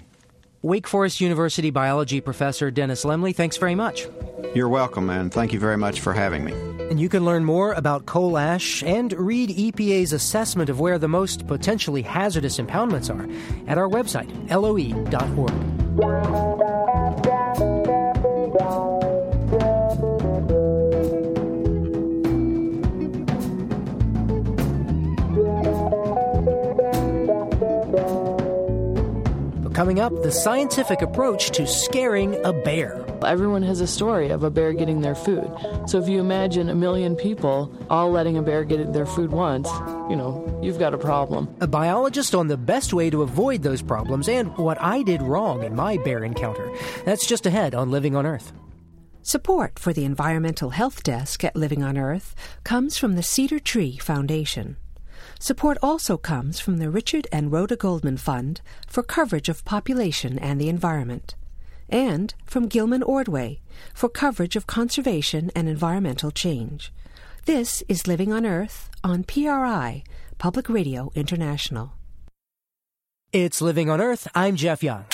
[0.64, 4.06] Wake Forest University biology professor Dennis Lemly, thanks very much.
[4.54, 6.52] You're welcome, and thank you very much for having me.
[6.88, 11.06] And you can learn more about coal ash and read EPA's assessment of where the
[11.06, 13.28] most potentially hazardous impoundments are
[13.70, 15.52] at our website, loe.org.
[29.74, 33.04] Coming up, the scientific approach to scaring a bear.
[33.26, 35.50] Everyone has a story of a bear getting their food.
[35.86, 39.68] So if you imagine a million people all letting a bear get their food once,
[40.08, 41.52] you know, you've got a problem.
[41.60, 45.64] A biologist on the best way to avoid those problems and what I did wrong
[45.64, 46.70] in my bear encounter.
[47.04, 48.52] That's just ahead on Living on Earth.
[49.22, 53.96] Support for the Environmental Health Desk at Living on Earth comes from the Cedar Tree
[53.96, 54.76] Foundation.
[55.38, 60.60] Support also comes from the Richard and Rhoda Goldman Fund for coverage of population and
[60.60, 61.34] the environment,
[61.88, 63.60] and from Gilman Ordway
[63.92, 66.92] for coverage of conservation and environmental change.
[67.44, 70.02] This is Living on Earth on PRI,
[70.38, 71.92] Public Radio International.
[73.32, 74.28] It's Living on Earth.
[74.34, 75.04] I'm Jeff Young.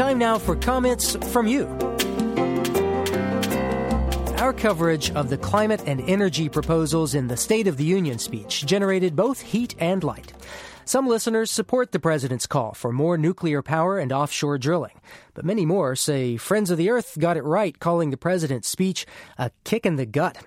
[0.00, 1.89] Time now for comments from you.
[4.40, 8.64] Our coverage of the climate and energy proposals in the State of the Union speech
[8.64, 10.32] generated both heat and light.
[10.84, 15.00] Some listeners support the president's call for more nuclear power and offshore drilling,
[15.34, 19.06] but many more say Friends of the Earth got it right calling the president's speech
[19.38, 20.38] a kick in the gut.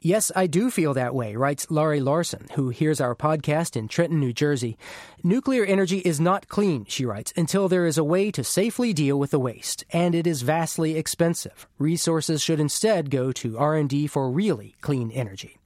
[0.00, 4.18] Yes, I do feel that way, writes Laurie Larson, who hears our podcast in Trenton,
[4.18, 4.78] New Jersey.
[5.22, 9.18] Nuclear energy is not clean, she writes, until there is a way to safely deal
[9.18, 11.68] with the waste, and it is vastly expensive.
[11.78, 15.58] Resources should instead go to R&D for really clean energy.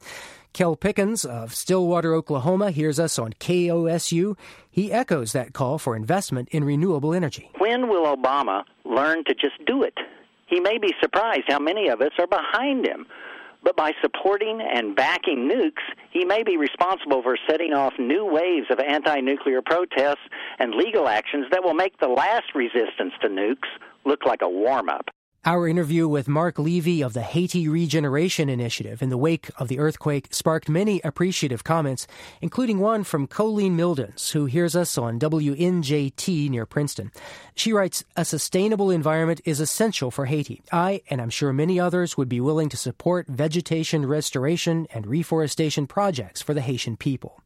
[0.54, 4.38] Kel Pickens of Stillwater, Oklahoma, hears us on KOSU.
[4.70, 7.50] He echoes that call for investment in renewable energy.
[7.58, 9.98] When will Obama learn to just do it?
[10.46, 13.04] He may be surprised how many of us are behind him.
[13.64, 18.66] But by supporting and backing nukes, he may be responsible for setting off new waves
[18.70, 20.22] of anti nuclear protests
[20.60, 23.66] and legal actions that will make the last resistance to nukes
[24.04, 25.08] look like a warm up.
[25.46, 29.78] Our interview with Mark Levy of the Haiti Regeneration Initiative in the wake of the
[29.78, 32.06] earthquake sparked many appreciative comments,
[32.40, 37.12] including one from Colleen Mildens, who hears us on WNJT near Princeton.
[37.54, 40.62] She writes, A sustainable environment is essential for Haiti.
[40.72, 45.86] I, and I'm sure many others, would be willing to support vegetation restoration and reforestation
[45.86, 47.42] projects for the Haitian people.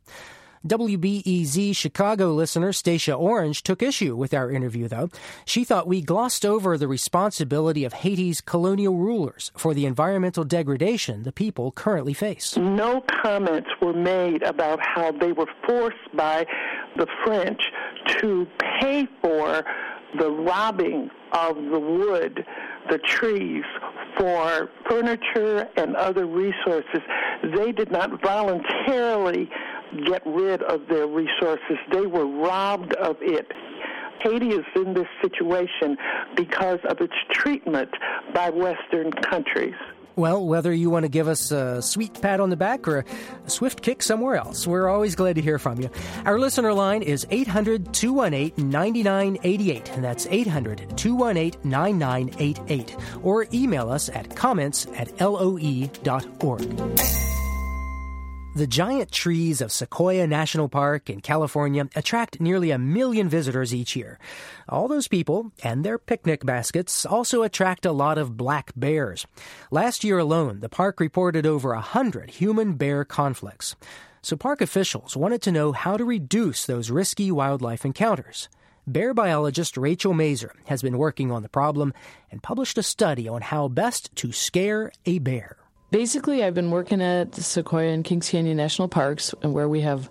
[0.66, 5.08] WBEZ Chicago listener Stacia Orange took issue with our interview, though.
[5.44, 11.22] She thought we glossed over the responsibility of Haiti's colonial rulers for the environmental degradation
[11.22, 12.56] the people currently face.
[12.56, 16.46] No comments were made about how they were forced by
[16.96, 17.60] the French
[18.18, 18.46] to
[18.80, 19.64] pay for
[20.18, 22.44] the robbing of the wood,
[22.90, 23.64] the trees,
[24.16, 27.00] for furniture and other resources.
[27.54, 29.48] They did not voluntarily
[30.06, 31.76] get rid of their resources.
[31.92, 33.50] They were robbed of it.
[34.20, 35.96] Haiti is in this situation
[36.34, 37.90] because of its treatment
[38.34, 39.74] by Western countries.
[40.18, 43.04] Well, whether you want to give us a sweet pat on the back or
[43.46, 45.90] a swift kick somewhere else, we're always glad to hear from you.
[46.24, 52.96] Our listener line is 800 218 9988, and that's 800 218 9988.
[53.22, 55.88] Or email us at comments at loe.org.
[58.58, 63.94] The giant trees of Sequoia National Park in California attract nearly a million visitors each
[63.94, 64.18] year.
[64.68, 69.28] All those people and their picnic baskets also attract a lot of black bears.
[69.70, 73.76] Last year alone, the park reported over a hundred human bear conflicts.
[74.22, 78.48] So park officials wanted to know how to reduce those risky wildlife encounters.
[78.88, 81.94] Bear biologist Rachel Mazur has been working on the problem
[82.32, 85.58] and published a study on how best to scare a bear.
[85.90, 90.10] Basically, I've been working at Sequoia and Kings Canyon National Parks, where we have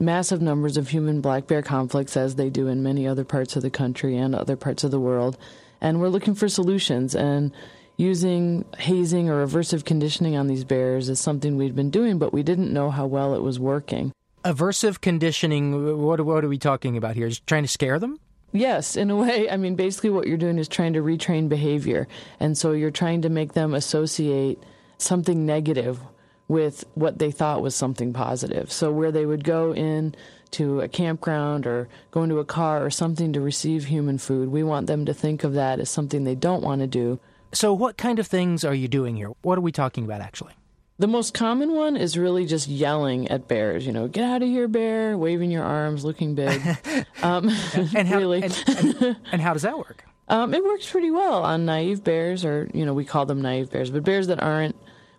[0.00, 3.62] massive numbers of human black bear conflicts, as they do in many other parts of
[3.62, 5.36] the country and other parts of the world.
[5.82, 7.14] And we're looking for solutions.
[7.14, 7.52] And
[7.98, 12.42] using hazing or aversive conditioning on these bears is something we'd been doing, but we
[12.42, 14.10] didn't know how well it was working.
[14.42, 17.28] Aversive conditioning, what, what are we talking about here?
[17.28, 18.18] Just trying to scare them?
[18.52, 19.50] Yes, in a way.
[19.50, 22.08] I mean, basically, what you're doing is trying to retrain behavior.
[22.40, 24.62] And so you're trying to make them associate
[24.98, 26.00] something negative
[26.48, 28.70] with what they thought was something positive.
[28.70, 30.14] So where they would go in
[30.52, 34.62] to a campground or go into a car or something to receive human food, we
[34.62, 37.18] want them to think of that as something they don't want to do.
[37.52, 39.30] So what kind of things are you doing here?
[39.42, 40.52] What are we talking about actually?
[40.96, 43.84] The most common one is really just yelling at bears.
[43.84, 45.18] You know, get out of here, bear!
[45.18, 46.62] Waving your arms, looking big.
[47.22, 50.04] um, and how, really, and, and, and how does that work?
[50.28, 53.70] Um, it works pretty well on naive bears, or you know, we call them naive
[53.70, 54.76] bears, but bears that aren't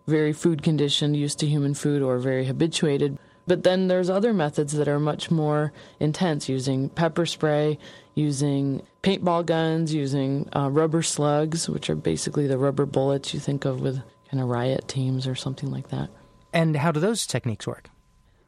[0.08, 3.18] very food conditioned, used to human food, or very habituated.
[3.48, 7.78] But then there's other methods that are much more intense, using pepper spray,
[8.16, 13.66] using paintball guns, using uh, rubber slugs, which are basically the rubber bullets you think
[13.66, 14.02] of with
[14.32, 16.10] kind of riot teams or something like that.
[16.54, 17.90] And how do those techniques work?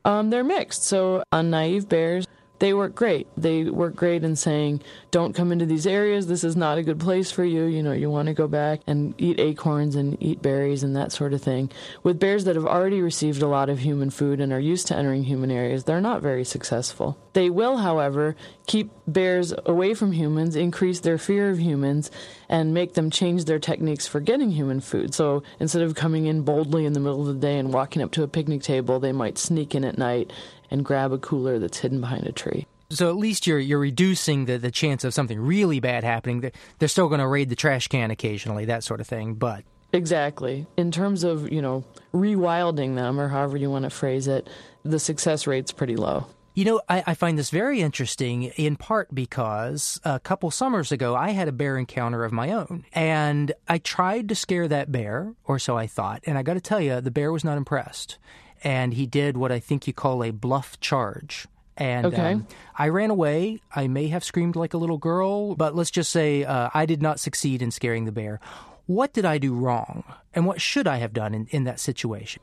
[0.05, 0.83] Um, they're mixed.
[0.83, 2.25] So on naive bears,
[2.59, 3.27] they work great.
[3.37, 4.81] They work great in saying,
[5.11, 6.27] don't come into these areas.
[6.27, 7.65] This is not a good place for you.
[7.65, 11.11] You know, you want to go back and eat acorns and eat berries and that
[11.11, 11.71] sort of thing.
[12.03, 14.95] With bears that have already received a lot of human food and are used to
[14.95, 17.17] entering human areas, they're not very successful.
[17.33, 18.35] They will, however,
[18.65, 22.09] keep bears away from humans, increase their fear of humans,
[22.49, 25.13] and make them change their techniques for getting human food.
[25.13, 28.11] So instead of coming in boldly in the middle of the day and walking up
[28.13, 30.31] to a picnic table, they might sneak in at night
[30.69, 32.65] and grab a cooler that's hidden behind a tree.
[32.89, 36.51] So at least you're you're reducing the, the chance of something really bad happening.
[36.79, 39.33] They're still going to raid the trash can occasionally, that sort of thing.
[39.33, 39.63] But
[39.93, 44.49] exactly in terms of you know rewilding them or however you want to phrase it,
[44.83, 46.27] the success rate's pretty low.
[46.53, 51.15] You know, I, I, find this very interesting in part because a couple summers ago
[51.15, 52.83] I had a bear encounter of my own.
[52.93, 56.23] And I tried to scare that bear, or so I thought.
[56.25, 58.17] And I got to tell you, the bear was not impressed
[58.63, 61.47] and he did what I think you call a bluff charge.
[61.77, 62.33] And okay.
[62.33, 63.61] um, I ran away.
[63.75, 67.01] I may have screamed like a little girl, but let's just say uh, I did
[67.01, 68.39] not succeed in scaring the bear.
[68.87, 70.03] What did I do wrong?
[70.33, 72.41] And what should I have done in, in that situation?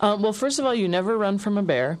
[0.00, 1.98] um, well, first of all, you never run from a bear.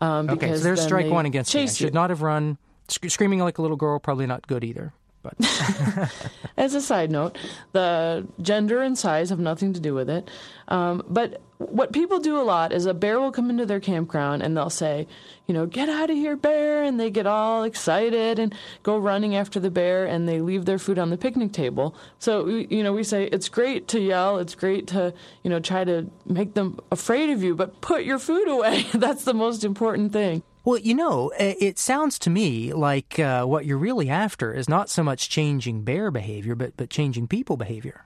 [0.00, 1.62] Um, okay, so there's strike one against me.
[1.62, 1.90] I should you.
[1.90, 2.58] not have run.
[2.88, 4.92] Sc- screaming like a little girl, probably not good either.
[5.38, 6.12] But
[6.56, 7.36] as a side note,
[7.72, 10.30] the gender and size have nothing to do with it.
[10.68, 14.42] Um, but what people do a lot is a bear will come into their campground
[14.42, 15.08] and they'll say,
[15.46, 19.34] you know, get out of here, bear, and they get all excited and go running
[19.34, 21.96] after the bear and they leave their food on the picnic table.
[22.18, 25.12] So you know, we say it's great to yell, it's great to
[25.42, 28.86] you know try to make them afraid of you, but put your food away.
[28.94, 30.42] That's the most important thing.
[30.68, 34.90] Well, you know, it sounds to me like uh, what you're really after is not
[34.90, 38.04] so much changing bear behavior, but, but changing people behavior.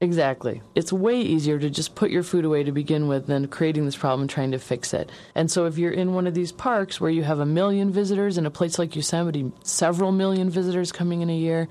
[0.00, 0.62] Exactly.
[0.74, 3.98] It's way easier to just put your food away to begin with than creating this
[3.98, 5.12] problem and trying to fix it.
[5.34, 8.38] And so if you're in one of these parks where you have a million visitors
[8.38, 11.68] in a place like Yosemite, several million visitors coming in a year,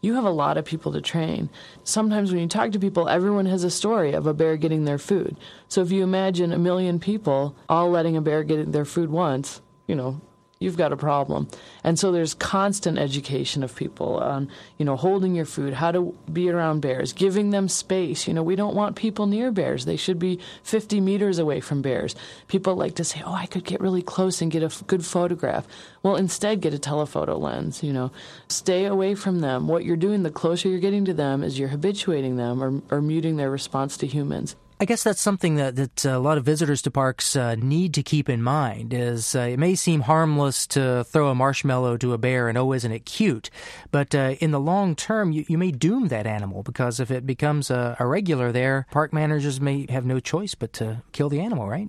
[0.00, 1.50] you have a lot of people to train.
[1.82, 4.98] Sometimes when you talk to people, everyone has a story of a bear getting their
[4.98, 5.36] food.
[5.66, 9.60] So if you imagine a million people all letting a bear get their food once,
[9.86, 10.20] you know,
[10.62, 11.48] you've got a problem.
[11.84, 16.14] And so there's constant education of people on, you know, holding your food, how to
[16.32, 18.26] be around bears, giving them space.
[18.26, 19.84] You know, we don't want people near bears.
[19.84, 22.14] They should be 50 meters away from bears.
[22.48, 25.04] People like to say, oh, I could get really close and get a f- good
[25.04, 25.66] photograph.
[26.02, 28.12] Well, instead, get a telephoto lens, you know.
[28.48, 29.68] Stay away from them.
[29.68, 33.02] What you're doing, the closer you're getting to them, is you're habituating them or, or
[33.02, 34.56] muting their response to humans.
[34.82, 38.02] I guess that's something that, that a lot of visitors to parks uh, need to
[38.02, 38.92] keep in mind.
[38.92, 42.72] Is uh, it may seem harmless to throw a marshmallow to a bear and oh,
[42.72, 43.48] isn't it cute?
[43.92, 47.24] But uh, in the long term, you, you may doom that animal because if it
[47.24, 51.38] becomes a, a regular there, park managers may have no choice but to kill the
[51.38, 51.88] animal, right?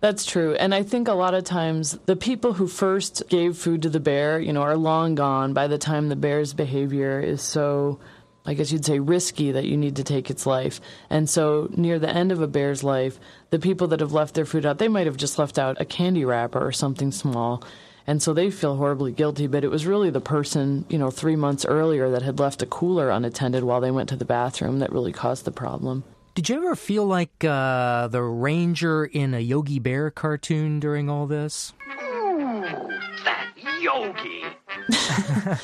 [0.00, 0.54] That's true.
[0.54, 4.00] And I think a lot of times the people who first gave food to the
[4.00, 8.00] bear, you know, are long gone by the time the bear's behavior is so
[8.46, 10.80] I guess you'd say risky that you need to take its life.
[11.08, 13.18] And so near the end of a bear's life,
[13.50, 15.86] the people that have left their food out, they might have just left out a
[15.86, 17.62] candy wrapper or something small.
[18.06, 21.36] And so they feel horribly guilty, but it was really the person, you know, three
[21.36, 24.92] months earlier that had left a cooler unattended while they went to the bathroom that
[24.92, 26.04] really caused the problem.
[26.34, 31.26] Did you ever feel like uh, the ranger in a Yogi Bear cartoon during all
[31.26, 31.72] this?
[32.02, 32.60] Ooh,
[33.24, 34.42] that Yogi!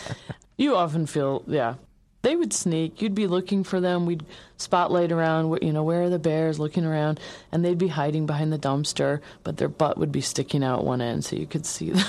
[0.57, 1.74] you often feel, yeah,
[2.22, 3.00] they would sneak.
[3.00, 4.06] You'd be looking for them.
[4.06, 4.24] We'd
[4.56, 7.18] spotlight around, you know, where are the bears, looking around,
[7.50, 11.00] and they'd be hiding behind the dumpster, but their butt would be sticking out one
[11.00, 12.04] end so you could see them.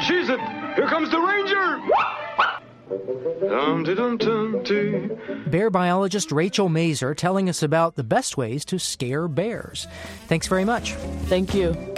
[0.00, 0.40] She's it!
[0.76, 1.80] Here comes the ranger!
[5.50, 9.86] Bear biologist Rachel Mazur telling us about the best ways to scare bears.
[10.28, 10.92] Thanks very much.
[11.26, 11.93] Thank you.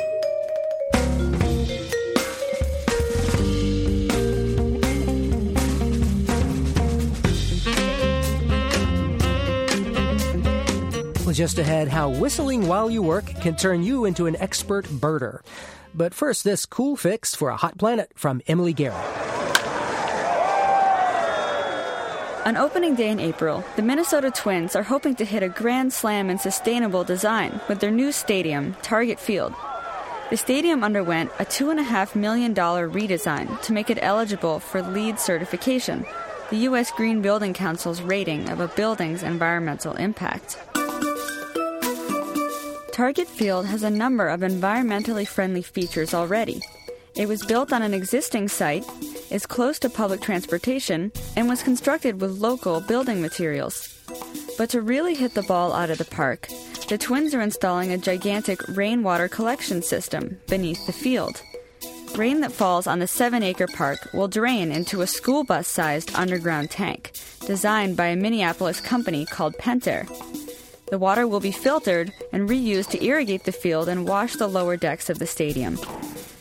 [11.32, 15.40] Just ahead how whistling while you work can turn you into an expert birder.
[15.92, 18.94] But first, this cool fix for a hot planet from Emily Guerin.
[22.46, 26.30] On opening day in April, the Minnesota Twins are hoping to hit a grand slam
[26.30, 29.52] in sustainable design with their new stadium, Target Field.
[30.30, 36.06] The stadium underwent a $2.5 million redesign to make it eligible for LEED certification,
[36.50, 36.92] the U.S.
[36.92, 40.56] Green Building Council's rating of a building's environmental impact.
[42.96, 46.62] Target Field has a number of environmentally friendly features already.
[47.14, 48.86] It was built on an existing site,
[49.30, 53.86] is close to public transportation, and was constructed with local building materials.
[54.56, 56.48] But to really hit the ball out of the park,
[56.88, 61.42] the Twins are installing a gigantic rainwater collection system beneath the field.
[62.16, 66.14] Rain that falls on the seven acre park will drain into a school bus sized
[66.14, 67.12] underground tank,
[67.46, 70.08] designed by a Minneapolis company called Pentair.
[70.88, 74.76] The water will be filtered and reused to irrigate the field and wash the lower
[74.76, 75.78] decks of the stadium.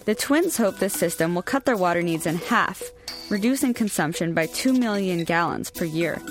[0.05, 2.83] The Twins hope this system will cut their water needs in half,
[3.29, 6.21] reducing consumption by 2 million gallons per year.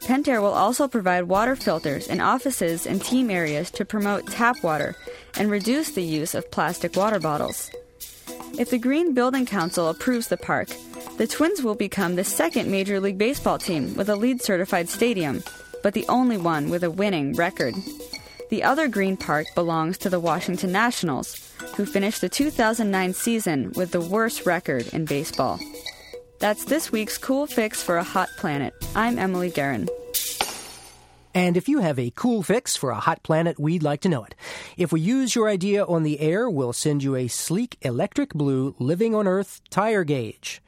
[0.00, 4.96] Pentair will also provide water filters in offices and team areas to promote tap water
[5.36, 7.70] and reduce the use of plastic water bottles.
[8.58, 10.70] If the Green Building Council approves the park,
[11.18, 15.44] the Twins will become the second Major League Baseball team with a LEED certified stadium
[15.82, 17.74] but the only one with a winning record.
[18.50, 23.90] The other Green Park belongs to the Washington Nationals, who finished the 2009 season with
[23.90, 25.60] the worst record in baseball.
[26.38, 28.72] That's this week's cool fix for a hot planet.
[28.94, 29.88] I'm Emily Guerin.
[31.34, 34.24] And if you have a cool fix for a hot planet, we'd like to know
[34.24, 34.34] it.
[34.76, 38.74] If we use your idea on the air, we'll send you a sleek electric blue
[38.78, 40.62] Living on Earth tire gauge.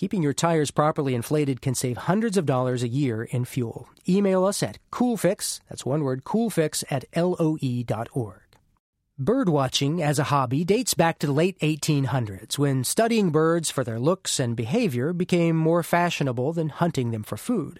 [0.00, 3.86] Keeping your tires properly inflated can save hundreds of dollars a year in fuel.
[4.08, 8.40] Email us at coolfix, that's one word, coolfix at loe.org.
[9.20, 14.00] Birdwatching as a hobby dates back to the late 1800s when studying birds for their
[14.00, 17.78] looks and behavior became more fashionable than hunting them for food.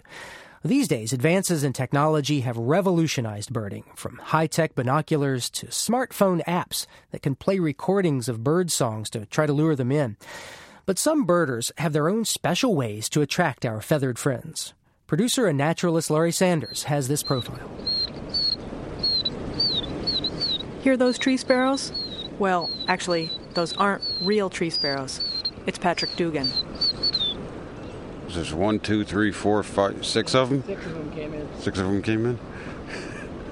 [0.63, 6.85] These days, advances in technology have revolutionized birding, from high tech binoculars to smartphone apps
[7.09, 10.17] that can play recordings of bird songs to try to lure them in.
[10.85, 14.73] But some birders have their own special ways to attract our feathered friends.
[15.07, 17.69] Producer and naturalist Laurie Sanders has this profile.
[20.81, 21.91] Hear those tree sparrows?
[22.39, 25.43] Well, actually, those aren't real tree sparrows.
[25.67, 26.49] It's Patrick Dugan.
[28.29, 30.63] There's one, two, three, four, five, six of them?
[30.65, 31.47] Six of them came in.
[31.59, 32.39] Six of them came in?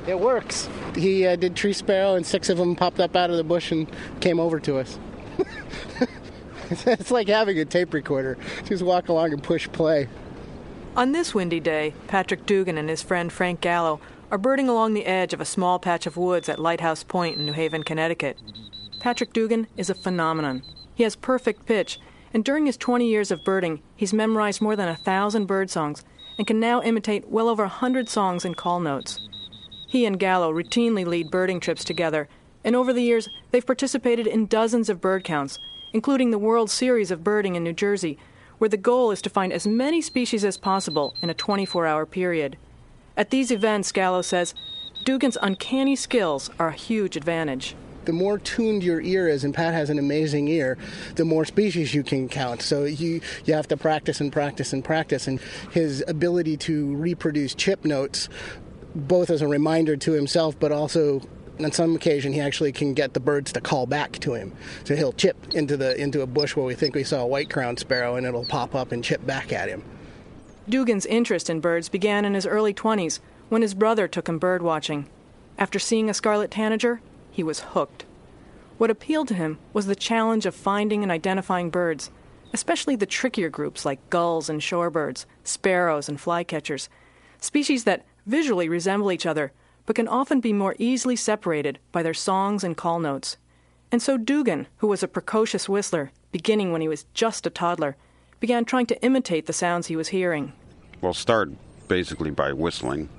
[0.08, 0.68] It works.
[0.96, 3.72] He uh, did tree sparrow, and six of them popped up out of the bush
[3.72, 3.88] and
[4.22, 4.98] came over to us.
[6.86, 8.38] it's like having a tape recorder.
[8.66, 10.08] Just walk along and push play.
[10.96, 14.02] On this windy day, Patrick Dugan and his friend Frank Gallo
[14.32, 17.46] are birding along the edge of a small patch of woods at Lighthouse Point in
[17.46, 18.38] New Haven, Connecticut.
[19.00, 20.62] Patrick Dugan is a phenomenon.
[20.94, 22.00] He has perfect pitch,
[22.34, 26.04] and during his 20 years of birding, he's memorized more than a thousand bird songs
[26.38, 29.28] and can now imitate well over a hundred songs and call notes.
[29.88, 32.30] He and Gallo routinely lead birding trips together,
[32.64, 35.60] and over the years, they've participated in dozens of bird counts,
[35.94, 38.18] including the World Series of Birding in New Jersey,
[38.58, 42.06] where the goal is to find as many species as possible in a 24 hour
[42.06, 42.58] period.
[43.18, 44.54] At these events, Gallo says,
[45.04, 47.76] Dugan's uncanny skills are a huge advantage.
[48.06, 50.78] The more tuned your ear is, and Pat has an amazing ear,
[51.16, 52.62] the more species you can count.
[52.62, 55.28] So you, you have to practice and practice and practice.
[55.28, 55.40] And
[55.72, 58.30] his ability to reproduce chip notes,
[58.96, 61.22] both as a reminder to himself, but also
[61.64, 64.53] on some occasion he actually can get the birds to call back to him.
[64.84, 67.49] So he'll chip into the into a bush where we think we saw a white
[67.49, 69.84] crowned sparrow and it'll pop up and chip back at him.
[70.68, 74.62] Dugan's interest in birds began in his early 20s when his brother took him bird
[74.62, 75.07] watching.
[75.57, 77.01] After seeing a scarlet tanager,
[77.32, 78.05] he was hooked.
[78.78, 82.12] What appealed to him was the challenge of finding and identifying birds,
[82.53, 86.88] especially the trickier groups like gulls and shorebirds, sparrows and flycatchers,
[87.41, 89.51] species that visually resemble each other
[89.90, 93.38] but can often be more easily separated by their songs and call notes.
[93.92, 97.96] And so Dugan, who was a precocious whistler, beginning when he was just a toddler,
[98.40, 100.54] began trying to imitate the sounds he was hearing.
[101.02, 101.50] Well, start
[101.88, 103.10] basically by whistling.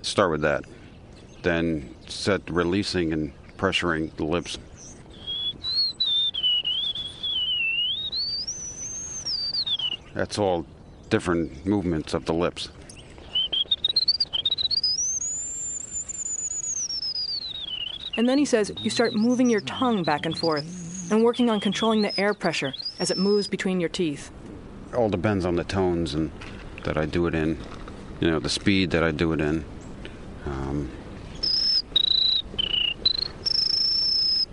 [0.00, 0.64] Start with that.
[1.42, 4.56] Then set releasing and pressuring the lips.
[10.14, 10.64] That's all
[11.10, 12.68] different movements of the lips.
[18.16, 21.60] And then he says you start moving your tongue back and forth and working on
[21.60, 24.30] controlling the air pressure as it moves between your teeth.
[24.94, 26.32] All depends on the tones and
[26.84, 27.58] that I do it in.
[28.20, 29.64] You know, the speed that I do it in.
[30.46, 30.90] Um,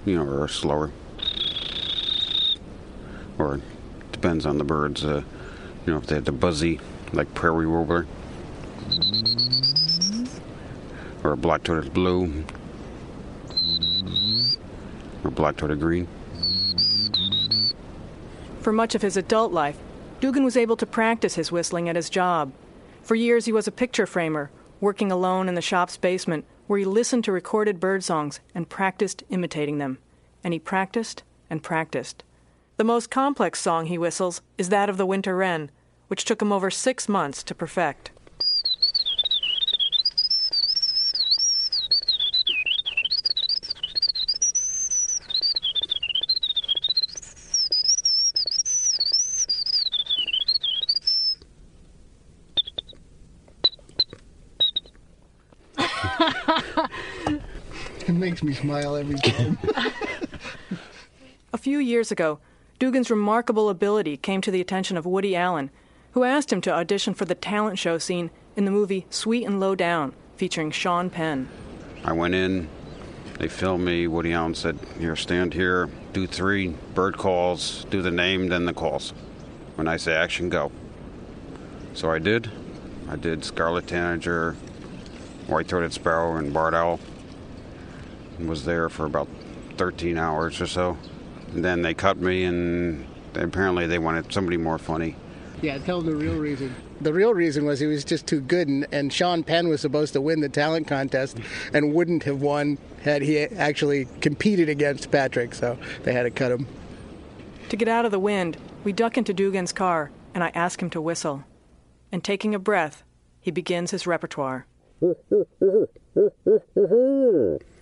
[0.05, 0.91] you know, or slower.
[3.39, 3.59] Or
[4.11, 5.03] depends on the birds.
[5.03, 5.23] Uh,
[5.85, 6.79] you know, if they have the buzzy,
[7.13, 8.07] like prairie warbler,
[11.23, 12.43] or a black-throated blue,
[15.23, 16.07] or black-throated green.
[18.61, 19.77] For much of his adult life,
[20.19, 22.51] Dugan was able to practice his whistling at his job.
[23.03, 24.49] For years, he was a picture framer,
[24.81, 29.23] working alone in the shop's basement, where he listened to recorded bird songs and practiced
[29.29, 29.99] imitating them.
[30.43, 32.23] And he practiced and practiced.
[32.77, 35.71] The most complex song he whistles is that of the winter wren,
[36.09, 38.11] which took him over six months to perfect.
[58.05, 59.57] it makes me smile every time.
[61.53, 62.39] A few years ago,
[62.77, 65.71] Dugan's remarkable ability came to the attention of Woody Allen,
[66.11, 69.61] who asked him to audition for the talent show scene in the movie Sweet and
[69.61, 71.47] Lowdown, featuring Sean Penn.
[72.03, 72.67] I went in,
[73.39, 74.07] they filmed me.
[74.07, 78.73] Woody Allen said, Here, stand here, do three bird calls, do the name, then the
[78.73, 79.11] calls.
[79.75, 80.71] When I say action, go.
[81.93, 82.51] So I did.
[83.09, 84.53] I did Scarlet Tanager,
[85.47, 86.99] White Throated Sparrow, and Barred Owl.
[88.39, 89.29] Was there for about
[89.77, 90.97] 13 hours or so.
[91.53, 95.15] And then they cut me, and apparently they wanted somebody more funny.
[95.61, 96.75] Yeah, tell them the real reason.
[97.01, 100.13] The real reason was he was just too good, and, and Sean Penn was supposed
[100.13, 101.37] to win the talent contest
[101.73, 106.51] and wouldn't have won had he actually competed against Patrick, so they had to cut
[106.51, 106.67] him.
[107.69, 110.89] To get out of the wind, we duck into Dugan's car, and I ask him
[110.91, 111.43] to whistle.
[112.11, 113.03] And taking a breath,
[113.41, 114.67] he begins his repertoire.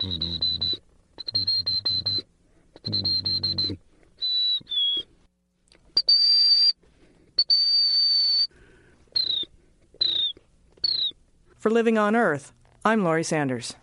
[0.00, 0.08] For
[11.70, 13.74] Living on Earth, I'm Laurie Sanders.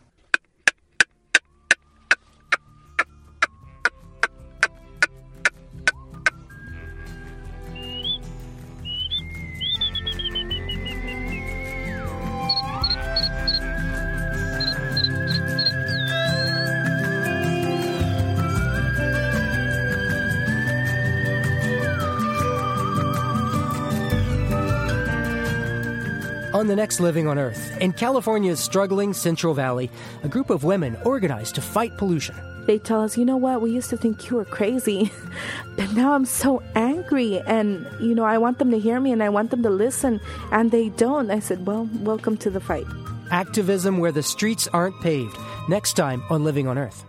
[26.67, 29.89] On the next Living on Earth, in California's struggling Central Valley,
[30.23, 32.35] a group of women organized to fight pollution.
[32.65, 35.09] They tell us, you know what, we used to think you were crazy,
[35.77, 37.39] but now I'm so angry.
[37.39, 40.19] And, you know, I want them to hear me and I want them to listen,
[40.51, 41.31] and they don't.
[41.31, 42.85] I said, well, welcome to the fight.
[43.31, 45.37] Activism where the streets aren't paved.
[45.69, 47.05] Next time on Living on Earth.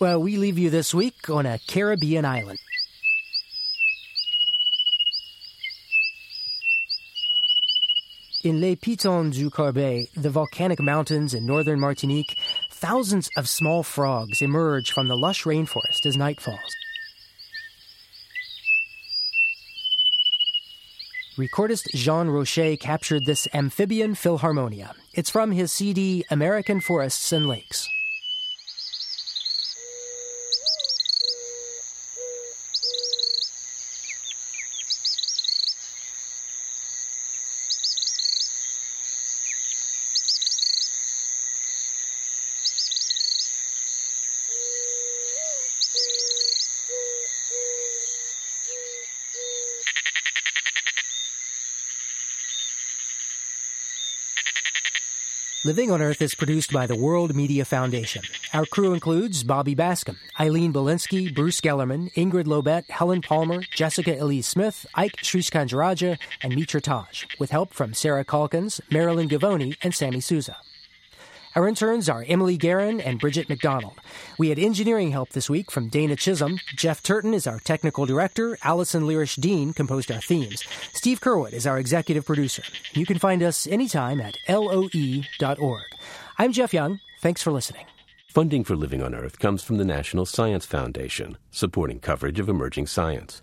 [0.00, 2.60] Well, we leave you this week on a Caribbean island.
[8.44, 12.38] In Les Pitons du Carbet, the volcanic mountains in northern Martinique,
[12.70, 16.76] thousands of small frogs emerge from the lush rainforest as night falls.
[21.36, 24.94] Recordist Jean Roche captured this amphibian philharmonia.
[25.12, 27.88] It's from his CD American Forests and Lakes.
[55.68, 58.22] Living on Earth is produced by the World Media Foundation.
[58.54, 64.48] Our crew includes Bobby Bascom, Eileen Bolinsky, Bruce Gellerman, Ingrid Lobet, Helen Palmer, Jessica Elise
[64.48, 70.20] Smith, Ike Sriskandarajah, and Mitra Taj, with help from Sarah Calkins, Marilyn Gavoni, and Sammy
[70.20, 70.56] Souza.
[71.54, 73.98] Our interns are Emily Guerin and Bridget McDonald.
[74.38, 76.60] We had engineering help this week from Dana Chisholm.
[76.76, 78.58] Jeff Turton is our technical director.
[78.62, 80.62] Allison Lirish Dean composed our themes.
[80.92, 82.62] Steve Curwood is our executive producer.
[82.92, 85.84] You can find us anytime at loe.org.
[86.38, 87.00] I'm Jeff Young.
[87.20, 87.86] Thanks for listening.
[88.28, 92.86] Funding for Living on Earth comes from the National Science Foundation, supporting coverage of emerging
[92.86, 93.42] science,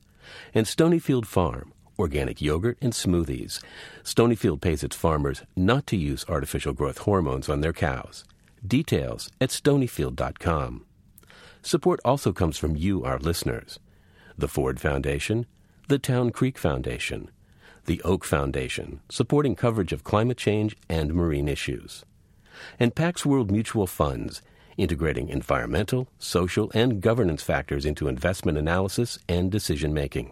[0.53, 3.61] and Stonyfield Farm organic yogurt, and smoothies.
[4.03, 8.23] Stonyfield pays its farmers not to use artificial growth hormones on their cows.
[8.65, 10.85] Details at stonyfield.com.
[11.61, 13.79] Support also comes from you, our listeners.
[14.37, 15.45] The Ford Foundation,
[15.87, 17.29] the Town Creek Foundation,
[17.85, 22.03] the Oak Foundation, supporting coverage of climate change and marine issues,
[22.79, 24.41] and Pax World Mutual Funds,
[24.77, 30.31] integrating environmental, social, and governance factors into investment analysis and decision making